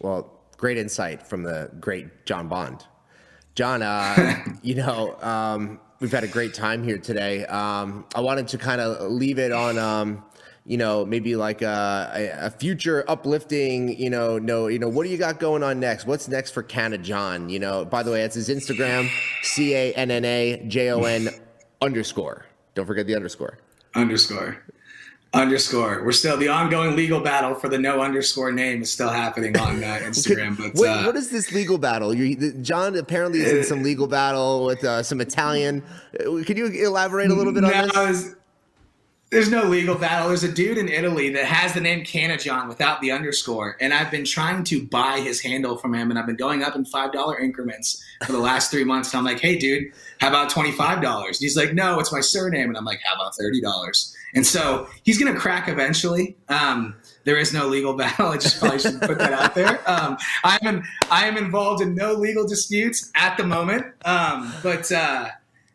Well, 0.00 0.40
great 0.56 0.78
insight 0.78 1.26
from 1.26 1.42
the 1.42 1.70
great 1.80 2.24
John 2.24 2.48
Bond. 2.48 2.82
John, 3.56 3.82
uh, 3.82 4.42
you 4.62 4.76
know, 4.76 5.20
um, 5.20 5.80
we've 6.00 6.12
had 6.12 6.24
a 6.24 6.28
great 6.28 6.54
time 6.54 6.82
here 6.82 6.96
today. 6.96 7.44
Um, 7.44 8.06
I 8.14 8.22
wanted 8.22 8.48
to 8.48 8.56
kind 8.56 8.80
of 8.80 9.12
leave 9.12 9.38
it 9.38 9.52
on, 9.52 9.76
um, 9.76 10.24
you 10.66 10.78
know, 10.78 11.04
maybe 11.04 11.36
like 11.36 11.60
a, 11.60 12.38
a, 12.40 12.50
future 12.50 13.04
uplifting, 13.06 13.98
you 14.00 14.08
know, 14.08 14.38
no, 14.38 14.68
you 14.68 14.78
know, 14.78 14.88
what 14.88 15.04
do 15.04 15.10
you 15.10 15.18
got 15.18 15.38
going 15.38 15.62
on 15.62 15.78
next? 15.78 16.06
What's 16.06 16.26
next 16.26 16.52
for 16.52 16.62
Canna 16.62 16.96
John? 16.96 17.50
You 17.50 17.58
know, 17.58 17.84
by 17.84 18.02
the 18.02 18.10
way, 18.10 18.22
it's 18.22 18.34
his 18.34 18.48
Instagram, 18.48 19.10
C 19.42 19.74
A 19.74 19.92
N 19.92 20.10
N 20.10 20.24
A 20.24 20.64
J 20.66 20.90
O 20.90 21.02
N 21.02 21.28
underscore. 21.82 22.46
Don't 22.74 22.86
forget 22.86 23.06
the 23.06 23.14
underscore. 23.14 23.58
Underscore. 23.94 24.56
Underscore. 25.34 26.02
We're 26.04 26.12
still 26.12 26.36
the 26.38 26.48
ongoing 26.48 26.96
legal 26.96 27.20
battle 27.20 27.54
for 27.56 27.68
the 27.68 27.78
no 27.78 28.00
underscore 28.00 28.52
name 28.52 28.82
is 28.82 28.90
still 28.90 29.10
happening 29.10 29.58
on 29.58 29.84
uh, 29.84 29.86
Instagram. 30.02 30.56
But 30.56 30.74
what, 30.74 30.88
uh, 30.88 31.02
what 31.04 31.16
is 31.16 31.30
this 31.30 31.52
legal 31.52 31.76
battle? 31.76 32.14
You, 32.14 32.52
John 32.62 32.96
apparently 32.96 33.40
is 33.40 33.52
in 33.52 33.64
some 33.64 33.82
legal 33.82 34.06
battle 34.06 34.64
with 34.64 34.82
uh, 34.82 35.02
some 35.02 35.20
Italian. 35.20 35.82
Can 36.18 36.56
you 36.56 36.66
elaborate 36.68 37.30
a 37.30 37.34
little 37.34 37.52
bit 37.52 37.64
on 37.64 37.70
no, 37.70 38.06
this? 38.06 38.34
There's 39.34 39.50
no 39.50 39.64
legal 39.64 39.96
battle. 39.96 40.28
There's 40.28 40.44
a 40.44 40.52
dude 40.52 40.78
in 40.78 40.88
Italy 40.88 41.28
that 41.30 41.44
has 41.44 41.72
the 41.72 41.80
name 41.80 42.04
Canajon 42.04 42.68
without 42.68 43.00
the 43.00 43.10
underscore, 43.10 43.76
and 43.80 43.92
I've 43.92 44.08
been 44.08 44.24
trying 44.24 44.62
to 44.62 44.86
buy 44.86 45.18
his 45.18 45.40
handle 45.40 45.76
from 45.76 45.92
him, 45.92 46.10
and 46.10 46.20
I've 46.20 46.26
been 46.26 46.36
going 46.36 46.62
up 46.62 46.76
in 46.76 46.84
five 46.84 47.12
dollar 47.12 47.40
increments 47.40 48.00
for 48.24 48.30
the 48.30 48.38
last 48.38 48.70
three 48.70 48.84
months. 48.84 49.12
And 49.12 49.18
I'm 49.18 49.24
like, 49.24 49.40
hey, 49.40 49.58
dude, 49.58 49.92
how 50.20 50.28
about 50.28 50.50
twenty 50.50 50.70
five 50.70 51.02
dollars? 51.02 51.40
He's 51.40 51.56
like, 51.56 51.74
no, 51.74 51.98
it's 51.98 52.12
my 52.12 52.20
surname, 52.20 52.68
and 52.68 52.76
I'm 52.76 52.84
like, 52.84 53.00
how 53.02 53.16
about 53.16 53.34
thirty 53.34 53.60
dollars? 53.60 54.14
And 54.36 54.46
so 54.46 54.86
he's 55.02 55.18
gonna 55.18 55.36
crack 55.36 55.66
eventually. 55.66 56.36
Um, 56.48 56.94
there 57.24 57.36
is 57.36 57.52
no 57.52 57.66
legal 57.66 57.94
battle. 57.96 58.28
I 58.28 58.38
just 58.38 58.60
probably 58.60 58.78
should 58.78 59.00
put 59.00 59.18
that 59.18 59.32
out 59.32 59.56
there. 59.56 59.80
Um, 59.90 60.16
I'm 60.44 60.76
in, 60.76 60.84
I 61.10 61.26
am 61.26 61.36
involved 61.36 61.82
in 61.82 61.96
no 61.96 62.12
legal 62.12 62.46
disputes 62.46 63.10
at 63.16 63.36
the 63.36 63.44
moment. 63.44 63.84
Um, 64.04 64.54
but 64.62 64.92
uh, 64.92 65.30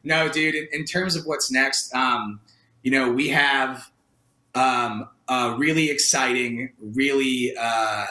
no, 0.06 0.30
dude. 0.30 0.56
In, 0.56 0.68
in, 0.72 0.86
terms 0.86 1.18
of 1.18 1.26
what's 1.26 1.52
next, 1.52 1.94
um, 1.94 2.40
you 2.84 2.92
know, 2.92 3.12
we 3.12 3.30
have 3.30 3.90
um, 4.56 5.08
a 5.28 5.56
really 5.58 5.90
exciting, 5.90 6.72
really 6.80 7.54
uh, 7.60 8.06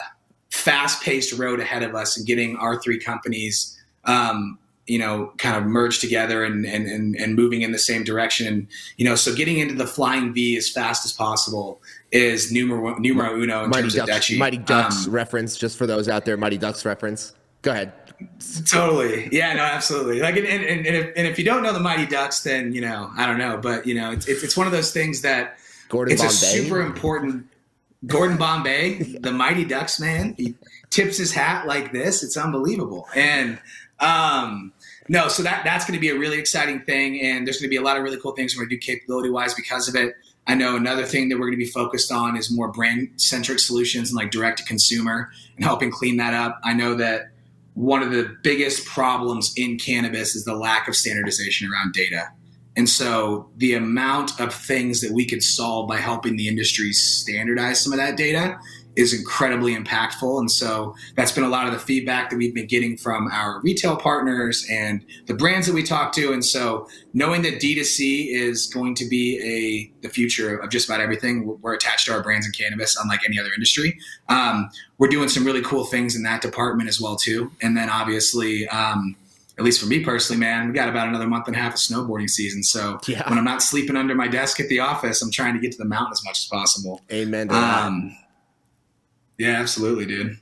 fast 0.51 1.03
paced 1.03 1.37
road 1.37 1.59
ahead 1.59 1.83
of 1.83 1.95
us 1.95 2.17
in 2.17 2.25
getting 2.25 2.55
our 2.57 2.81
three 2.81 2.99
companies, 2.99 3.77
um, 4.05 4.57
you 4.87 4.97
know, 4.97 5.31
kind 5.37 5.55
of 5.55 5.65
merged 5.65 6.01
together 6.01 6.43
and, 6.43 6.65
and, 6.65 6.87
and, 6.87 7.15
and, 7.15 7.35
moving 7.35 7.61
in 7.61 7.71
the 7.71 7.77
same 7.77 8.03
direction. 8.03 8.47
And, 8.47 8.67
you 8.97 9.05
know, 9.05 9.13
so 9.13 9.35
getting 9.35 9.59
into 9.59 9.75
the 9.75 9.85
flying 9.85 10.33
V 10.33 10.57
as 10.57 10.67
fast 10.67 11.05
as 11.05 11.13
possible 11.13 11.79
is 12.11 12.51
numero, 12.51 12.97
numero 12.97 13.39
uno 13.39 13.65
in 13.65 13.69
Mighty 13.69 13.81
terms 13.83 13.95
Ducks, 13.95 14.31
of 14.31 14.37
Mighty 14.37 14.57
Ducks 14.57 15.05
um, 15.05 15.13
reference, 15.13 15.57
just 15.57 15.77
for 15.77 15.85
those 15.85 16.09
out 16.09 16.25
there, 16.25 16.37
Mighty 16.37 16.57
Ducks 16.57 16.85
reference. 16.85 17.35
Go 17.61 17.71
ahead. 17.71 17.93
Totally. 18.65 19.29
Yeah, 19.31 19.53
no, 19.53 19.61
absolutely. 19.61 20.19
Like, 20.19 20.35
and, 20.37 20.45
and, 20.45 20.63
and, 20.63 20.95
if, 20.95 21.13
and 21.15 21.27
if 21.27 21.37
you 21.39 21.45
don't 21.45 21.63
know 21.63 21.73
the 21.73 21.79
Mighty 21.79 22.05
Ducks, 22.05 22.43
then, 22.43 22.73
you 22.73 22.81
know, 22.81 23.09
I 23.17 23.25
don't 23.25 23.37
know. 23.37 23.57
But, 23.57 23.85
you 23.85 23.95
know, 23.95 24.11
it's, 24.11 24.27
it's 24.27 24.57
one 24.57 24.67
of 24.67 24.73
those 24.73 24.91
things 24.91 25.21
that 25.21 25.57
Gordon 25.87 26.13
it's 26.13 26.21
Bombay. 26.21 26.33
a 26.33 26.63
super 26.63 26.81
important. 26.81 27.47
Gordon 28.05 28.37
Bombay, 28.37 29.17
the 29.19 29.31
Mighty 29.31 29.65
Ducks 29.65 29.99
man, 29.99 30.35
he 30.37 30.55
tips 30.89 31.17
his 31.17 31.31
hat 31.31 31.67
like 31.67 31.91
this. 31.91 32.23
It's 32.23 32.37
unbelievable. 32.37 33.07
And, 33.15 33.59
um, 33.99 34.73
no, 35.09 35.27
so 35.27 35.43
that 35.43 35.63
that's 35.63 35.85
going 35.85 35.95
to 35.95 35.99
be 35.99 36.09
a 36.09 36.17
really 36.17 36.37
exciting 36.37 36.81
thing, 36.81 37.19
and 37.19 37.45
there's 37.45 37.57
going 37.57 37.67
to 37.67 37.69
be 37.69 37.77
a 37.77 37.81
lot 37.81 37.97
of 37.97 38.03
really 38.03 38.19
cool 38.19 38.31
things 38.33 38.55
we're 38.55 38.61
going 38.61 38.69
to 38.69 38.75
do 38.75 38.79
capability 38.79 39.29
wise 39.29 39.53
because 39.53 39.87
of 39.87 39.95
it. 39.95 40.15
I 40.47 40.55
know 40.55 40.75
another 40.75 41.03
thing 41.03 41.29
that 41.29 41.35
we're 41.35 41.47
going 41.47 41.59
to 41.59 41.65
be 41.65 41.65
focused 41.65 42.11
on 42.11 42.37
is 42.37 42.51
more 42.51 42.71
brand 42.71 43.09
centric 43.17 43.59
solutions 43.59 44.09
and 44.09 44.17
like 44.17 44.31
direct 44.31 44.59
to 44.59 44.65
consumer 44.65 45.31
and 45.55 45.65
helping 45.65 45.91
clean 45.91 46.17
that 46.17 46.33
up. 46.33 46.59
I 46.63 46.73
know 46.73 46.95
that 46.95 47.31
one 47.79 48.03
of 48.03 48.11
the 48.11 48.35
biggest 48.43 48.85
problems 48.85 49.53
in 49.55 49.77
cannabis 49.77 50.35
is 50.35 50.43
the 50.43 50.53
lack 50.53 50.89
of 50.89 50.97
standardization 50.97 51.71
around 51.71 51.93
data. 51.93 52.27
And 52.75 52.89
so 52.89 53.49
the 53.55 53.73
amount 53.73 54.37
of 54.37 54.53
things 54.53 54.99
that 54.99 55.13
we 55.13 55.25
could 55.25 55.41
solve 55.41 55.87
by 55.87 55.95
helping 55.95 56.35
the 56.35 56.49
industry 56.49 56.91
standardize 56.91 57.81
some 57.81 57.93
of 57.93 57.97
that 57.97 58.17
data 58.17 58.59
is 58.99 59.13
incredibly 59.13 59.73
impactful. 59.73 60.39
And 60.39 60.51
so 60.51 60.93
that's 61.15 61.31
been 61.31 61.45
a 61.45 61.49
lot 61.49 61.67
of 61.67 61.73
the 61.73 61.79
feedback 61.79 62.29
that 62.29 62.35
we've 62.35 62.53
been 62.53 62.67
getting 62.67 62.97
from 62.97 63.29
our 63.31 63.61
retail 63.61 63.95
partners 63.95 64.67
and 64.69 65.05
the 65.25 65.33
brands 65.33 65.67
that 65.67 65.73
we 65.73 65.83
talk 65.83 66.11
to. 66.13 66.33
And 66.33 66.43
so 66.43 66.85
knowing 67.13 67.41
that 67.43 67.61
D2C 67.61 68.27
is 68.33 68.67
going 68.67 68.95
to 68.95 69.07
be 69.07 69.39
a 69.41 70.01
the 70.01 70.09
future 70.09 70.57
of 70.57 70.69
just 70.69 70.89
about 70.89 70.99
everything, 70.99 71.57
we're 71.61 71.73
attached 71.73 72.07
to 72.07 72.13
our 72.13 72.21
brands 72.21 72.45
in 72.45 72.51
cannabis, 72.51 72.97
unlike 73.01 73.21
any 73.25 73.39
other 73.39 73.51
industry. 73.53 73.97
Um, 74.27 74.69
we're 74.97 75.07
doing 75.07 75.29
some 75.29 75.45
really 75.45 75.61
cool 75.61 75.85
things 75.85 76.15
in 76.15 76.23
that 76.23 76.41
department 76.41 76.89
as 76.89 76.99
well 76.99 77.15
too. 77.15 77.51
And 77.61 77.77
then 77.77 77.89
obviously, 77.89 78.67
um, 78.67 79.15
at 79.57 79.63
least 79.63 79.79
for 79.79 79.87
me 79.87 80.03
personally, 80.03 80.39
man, 80.41 80.67
we 80.67 80.73
got 80.73 80.89
about 80.89 81.07
another 81.07 81.27
month 81.27 81.47
and 81.47 81.55
a 81.55 81.59
half 81.59 81.73
of 81.73 81.79
snowboarding 81.79 82.29
season. 82.29 82.63
So 82.63 82.99
yeah. 83.07 83.27
when 83.29 83.37
I'm 83.37 83.45
not 83.45 83.61
sleeping 83.61 83.95
under 83.95 84.15
my 84.15 84.27
desk 84.27 84.59
at 84.59 84.67
the 84.67 84.79
office, 84.79 85.21
I'm 85.21 85.31
trying 85.31 85.53
to 85.53 85.59
get 85.59 85.71
to 85.71 85.77
the 85.77 85.85
mountain 85.85 86.11
as 86.11 86.23
much 86.25 86.39
as 86.39 86.45
possible. 86.45 87.01
Amen. 87.11 87.49
Um, 87.51 88.17
Yeah, 89.39 89.59
absolutely, 89.59 90.05
dude. 90.05 90.37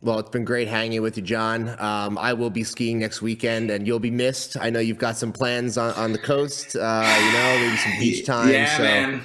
Well, 0.00 0.20
it's 0.20 0.30
been 0.30 0.44
great 0.44 0.68
hanging 0.68 1.02
with 1.02 1.16
you, 1.16 1.24
John. 1.24 1.68
Um, 1.80 2.16
I 2.18 2.32
will 2.32 2.50
be 2.50 2.62
skiing 2.62 3.00
next 3.00 3.20
weekend, 3.20 3.68
and 3.70 3.84
you'll 3.84 3.98
be 3.98 4.12
missed. 4.12 4.56
I 4.56 4.70
know 4.70 4.78
you've 4.78 4.98
got 4.98 5.16
some 5.16 5.32
plans 5.32 5.76
on, 5.76 5.92
on 5.94 6.12
the 6.12 6.18
coast. 6.18 6.76
Uh, 6.76 7.20
you 7.20 7.32
know, 7.32 7.58
maybe 7.58 7.76
some 7.76 7.92
beach 7.98 8.24
time. 8.24 8.48
Yeah, 8.48 8.76
so, 8.76 8.82
man. 8.84 9.22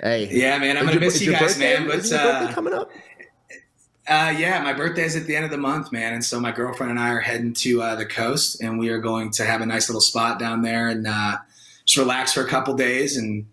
Hey, 0.00 0.28
yeah, 0.30 0.58
man. 0.58 0.76
I'm 0.76 0.86
gonna 0.86 1.00
miss 1.00 1.20
you 1.20 1.32
guys, 1.32 1.40
birthday, 1.40 1.78
man. 1.78 1.88
But 1.88 1.96
is 1.96 2.10
your 2.12 2.20
uh, 2.20 2.40
birthday 2.40 2.54
coming 2.54 2.74
up? 2.74 2.90
Uh, 4.08 4.32
yeah, 4.38 4.62
my 4.62 4.72
birthday's 4.72 5.16
at 5.16 5.26
the 5.26 5.34
end 5.34 5.44
of 5.44 5.50
the 5.50 5.58
month, 5.58 5.90
man, 5.90 6.14
and 6.14 6.24
so 6.24 6.38
my 6.38 6.52
girlfriend 6.52 6.90
and 6.90 7.00
I 7.00 7.08
are 7.08 7.18
heading 7.18 7.52
to 7.54 7.82
uh, 7.82 7.96
the 7.96 8.06
coast, 8.06 8.62
and 8.62 8.78
we 8.78 8.90
are 8.90 8.98
going 8.98 9.32
to 9.32 9.44
have 9.44 9.60
a 9.60 9.66
nice 9.66 9.88
little 9.88 10.00
spot 10.00 10.38
down 10.38 10.62
there 10.62 10.88
and 10.88 11.08
uh, 11.08 11.38
just 11.84 11.96
relax 11.98 12.32
for 12.32 12.42
a 12.42 12.48
couple 12.48 12.74
days, 12.74 13.16
and 13.16 13.44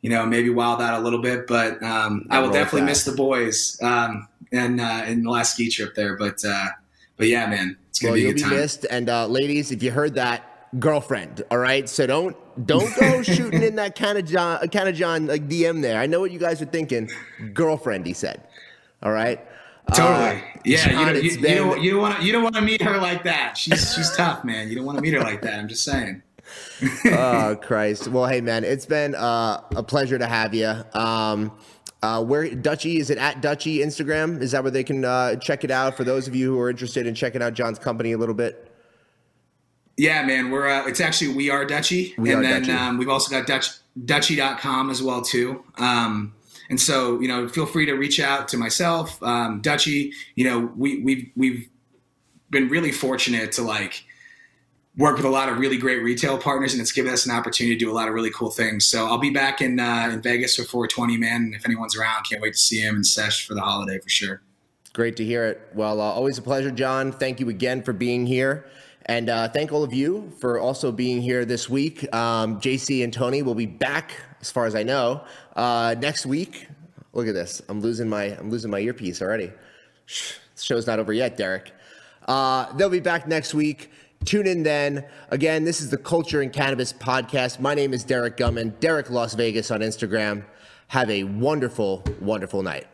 you 0.00 0.10
know 0.10 0.26
maybe 0.26 0.50
wild 0.50 0.82
out 0.82 1.00
a 1.00 1.04
little 1.04 1.22
bit. 1.22 1.46
But 1.46 1.80
um, 1.84 2.26
I 2.30 2.40
will 2.40 2.50
definitely 2.50 2.86
miss 2.86 3.04
the 3.04 3.12
boys 3.12 3.78
um, 3.80 4.26
and 4.52 4.80
uh, 4.80 5.04
in 5.06 5.22
the 5.22 5.30
last 5.30 5.54
ski 5.54 5.68
trip 5.68 5.94
there. 5.94 6.16
But 6.16 6.44
uh, 6.44 6.66
but 7.16 7.26
yeah, 7.28 7.46
man, 7.46 7.76
it's 7.88 7.98
gonna 7.98 8.12
well, 8.12 8.16
be 8.16 8.20
a 8.20 8.24
you'll 8.24 8.32
good 8.32 8.36
be 8.36 8.42
time. 8.42 8.56
missed. 8.56 8.86
And 8.90 9.08
uh, 9.08 9.26
ladies, 9.26 9.70
if 9.72 9.82
you 9.82 9.90
heard 9.90 10.14
that, 10.14 10.78
girlfriend, 10.80 11.42
all 11.50 11.58
right. 11.58 11.88
So 11.88 12.06
don't 12.06 12.36
don't 12.66 12.94
go 12.98 13.22
shooting 13.24 13.62
in 13.62 13.76
that 13.76 13.96
kind 13.96 14.18
of 14.18 14.24
John 14.26 14.66
kind 14.68 14.88
of 14.88 14.94
John 14.94 15.26
like 15.26 15.48
DM 15.48 15.82
there. 15.82 16.00
I 16.00 16.06
know 16.06 16.20
what 16.20 16.30
you 16.30 16.38
guys 16.38 16.60
are 16.62 16.66
thinking. 16.66 17.10
Girlfriend, 17.52 18.06
he 18.06 18.12
said. 18.12 18.46
All 19.02 19.12
right. 19.12 19.40
Totally. 19.94 20.38
Uh, 20.38 20.40
yeah, 20.64 20.88
John, 20.88 20.98
you, 21.00 21.06
don't- 21.06 21.24
it's 21.24 21.36
you, 21.36 21.40
been- 21.42 21.50
you 21.52 21.56
don't 21.58 21.80
you 21.82 21.90
don't 21.92 22.00
want 22.02 22.18
to 22.20 22.24
you 22.26 22.32
don't 22.32 22.42
want 22.42 22.54
to 22.56 22.60
meet 22.60 22.82
her 22.82 22.98
like 22.98 23.24
that. 23.24 23.56
She's 23.56 23.94
she's 23.94 24.14
tough, 24.14 24.44
man. 24.44 24.68
You 24.68 24.76
don't 24.76 24.84
want 24.84 24.98
to 24.98 25.02
meet 25.02 25.14
her 25.14 25.20
like 25.20 25.42
that. 25.42 25.58
I'm 25.58 25.68
just 25.68 25.84
saying. 25.84 26.22
oh 27.06 27.56
Christ! 27.62 28.08
Well, 28.08 28.26
hey 28.26 28.40
man, 28.40 28.64
it's 28.64 28.86
been 28.86 29.14
uh, 29.14 29.62
a 29.76 29.82
pleasure 29.84 30.18
to 30.18 30.26
have 30.26 30.52
you. 30.54 30.72
Um, 30.94 31.52
uh, 32.02 32.22
where 32.24 32.48
Dutchie 32.48 32.96
is 32.96 33.10
it 33.10 33.18
at 33.18 33.42
Dutchie 33.42 33.78
Instagram? 33.78 34.40
Is 34.40 34.52
that 34.52 34.62
where 34.62 34.70
they 34.70 34.84
can 34.84 35.04
uh, 35.04 35.36
check 35.36 35.64
it 35.64 35.70
out 35.70 35.96
for 35.96 36.04
those 36.04 36.26
of 36.26 36.34
you 36.34 36.52
who 36.52 36.60
are 36.60 36.70
interested 36.70 37.06
in 37.06 37.14
checking 37.14 37.42
out 37.42 37.54
John's 37.54 37.78
company 37.78 38.12
a 38.12 38.18
little 38.18 38.34
bit? 38.34 38.70
Yeah, 39.96 40.22
man. 40.24 40.50
We're 40.50 40.66
uh, 40.66 40.86
it's 40.86 41.00
actually 41.00 41.34
we 41.34 41.50
are 41.50 41.66
Dutchie, 41.66 42.16
We 42.16 42.32
and 42.32 42.40
Are 42.40 42.42
then 42.42 42.64
Dutchie. 42.64 42.74
Um, 42.74 42.98
we've 42.98 43.08
also 43.08 43.30
got 43.30 43.46
Dutch 43.46 43.70
Dutchie.com 43.98 44.88
as 44.88 45.02
well 45.02 45.20
too. 45.20 45.62
Um, 45.76 46.32
and 46.70 46.80
so 46.80 47.20
you 47.20 47.28
know, 47.28 47.48
feel 47.48 47.66
free 47.66 47.84
to 47.84 47.92
reach 47.92 48.18
out 48.18 48.48
to 48.48 48.56
myself, 48.56 49.22
um, 49.22 49.60
Dutchie. 49.60 50.12
You 50.36 50.44
know, 50.44 50.72
we 50.74 51.02
we've 51.02 51.30
we've 51.36 51.68
been 52.48 52.68
really 52.68 52.92
fortunate 52.92 53.52
to 53.52 53.62
like 53.62 54.04
work 54.96 55.16
with 55.16 55.24
a 55.24 55.30
lot 55.30 55.48
of 55.48 55.58
really 55.58 55.76
great 55.76 56.02
retail 56.02 56.36
partners, 56.38 56.72
and 56.72 56.82
it's 56.82 56.92
given 56.92 57.12
us 57.12 57.26
an 57.26 57.32
opportunity 57.32 57.76
to 57.76 57.84
do 57.84 57.90
a 57.90 57.94
lot 57.94 58.08
of 58.08 58.14
really 58.14 58.30
cool 58.30 58.50
things. 58.50 58.84
So 58.84 59.06
I'll 59.06 59.18
be 59.18 59.30
back 59.30 59.60
in 59.60 59.78
uh, 59.78 60.10
in 60.12 60.20
Vegas 60.20 60.56
for 60.56 60.64
420, 60.64 61.16
man. 61.16 61.42
And 61.42 61.54
if 61.54 61.64
anyone's 61.64 61.96
around, 61.96 62.24
can't 62.28 62.42
wait 62.42 62.54
to 62.54 62.58
see 62.58 62.80
him 62.80 62.96
and 62.96 63.06
Sesh 63.06 63.46
for 63.46 63.54
the 63.54 63.60
holiday 63.60 63.98
for 63.98 64.08
sure. 64.08 64.42
Great 64.92 65.16
to 65.16 65.24
hear 65.24 65.44
it. 65.46 65.60
Well, 65.74 66.00
uh, 66.00 66.04
always 66.04 66.38
a 66.38 66.42
pleasure, 66.42 66.70
John. 66.70 67.12
Thank 67.12 67.38
you 67.38 67.48
again 67.48 67.82
for 67.82 67.92
being 67.92 68.26
here. 68.26 68.66
And 69.06 69.30
uh, 69.30 69.48
thank 69.48 69.72
all 69.72 69.82
of 69.82 69.94
you 69.94 70.32
for 70.38 70.58
also 70.58 70.92
being 70.92 71.22
here 71.22 71.44
this 71.44 71.70
week. 71.70 72.12
Um, 72.14 72.60
JC 72.60 73.02
and 73.02 73.12
Tony 73.12 73.42
will 73.42 73.54
be 73.54 73.66
back, 73.66 74.12
as 74.40 74.50
far 74.50 74.66
as 74.66 74.74
I 74.74 74.82
know, 74.82 75.24
uh, 75.56 75.94
next 75.98 76.26
week. 76.26 76.66
Look 77.12 77.26
at 77.26 77.34
this. 77.34 77.62
I'm 77.68 77.80
losing 77.80 78.08
my 78.08 78.24
I'm 78.24 78.50
losing 78.50 78.70
my 78.70 78.78
earpiece 78.78 79.22
already. 79.22 79.52
Shh, 80.06 80.34
the 80.54 80.62
show's 80.62 80.86
not 80.86 80.98
over 80.98 81.12
yet, 81.12 81.36
Derek. 81.36 81.72
Uh, 82.26 82.72
they'll 82.74 82.90
be 82.90 83.00
back 83.00 83.26
next 83.26 83.54
week. 83.54 83.90
Tune 84.24 84.46
in 84.46 84.62
then. 84.62 85.04
Again, 85.30 85.64
this 85.64 85.80
is 85.80 85.90
the 85.90 85.96
Culture 85.96 86.42
and 86.42 86.52
Cannabis 86.52 86.92
Podcast. 86.92 87.58
My 87.58 87.74
name 87.74 87.94
is 87.94 88.04
Derek 88.04 88.36
Gumman, 88.36 88.78
Derek 88.78 89.10
Las 89.10 89.34
Vegas 89.34 89.70
on 89.70 89.80
Instagram. 89.80 90.44
Have 90.88 91.10
a 91.10 91.24
wonderful, 91.24 92.04
wonderful 92.20 92.62
night. 92.62 92.86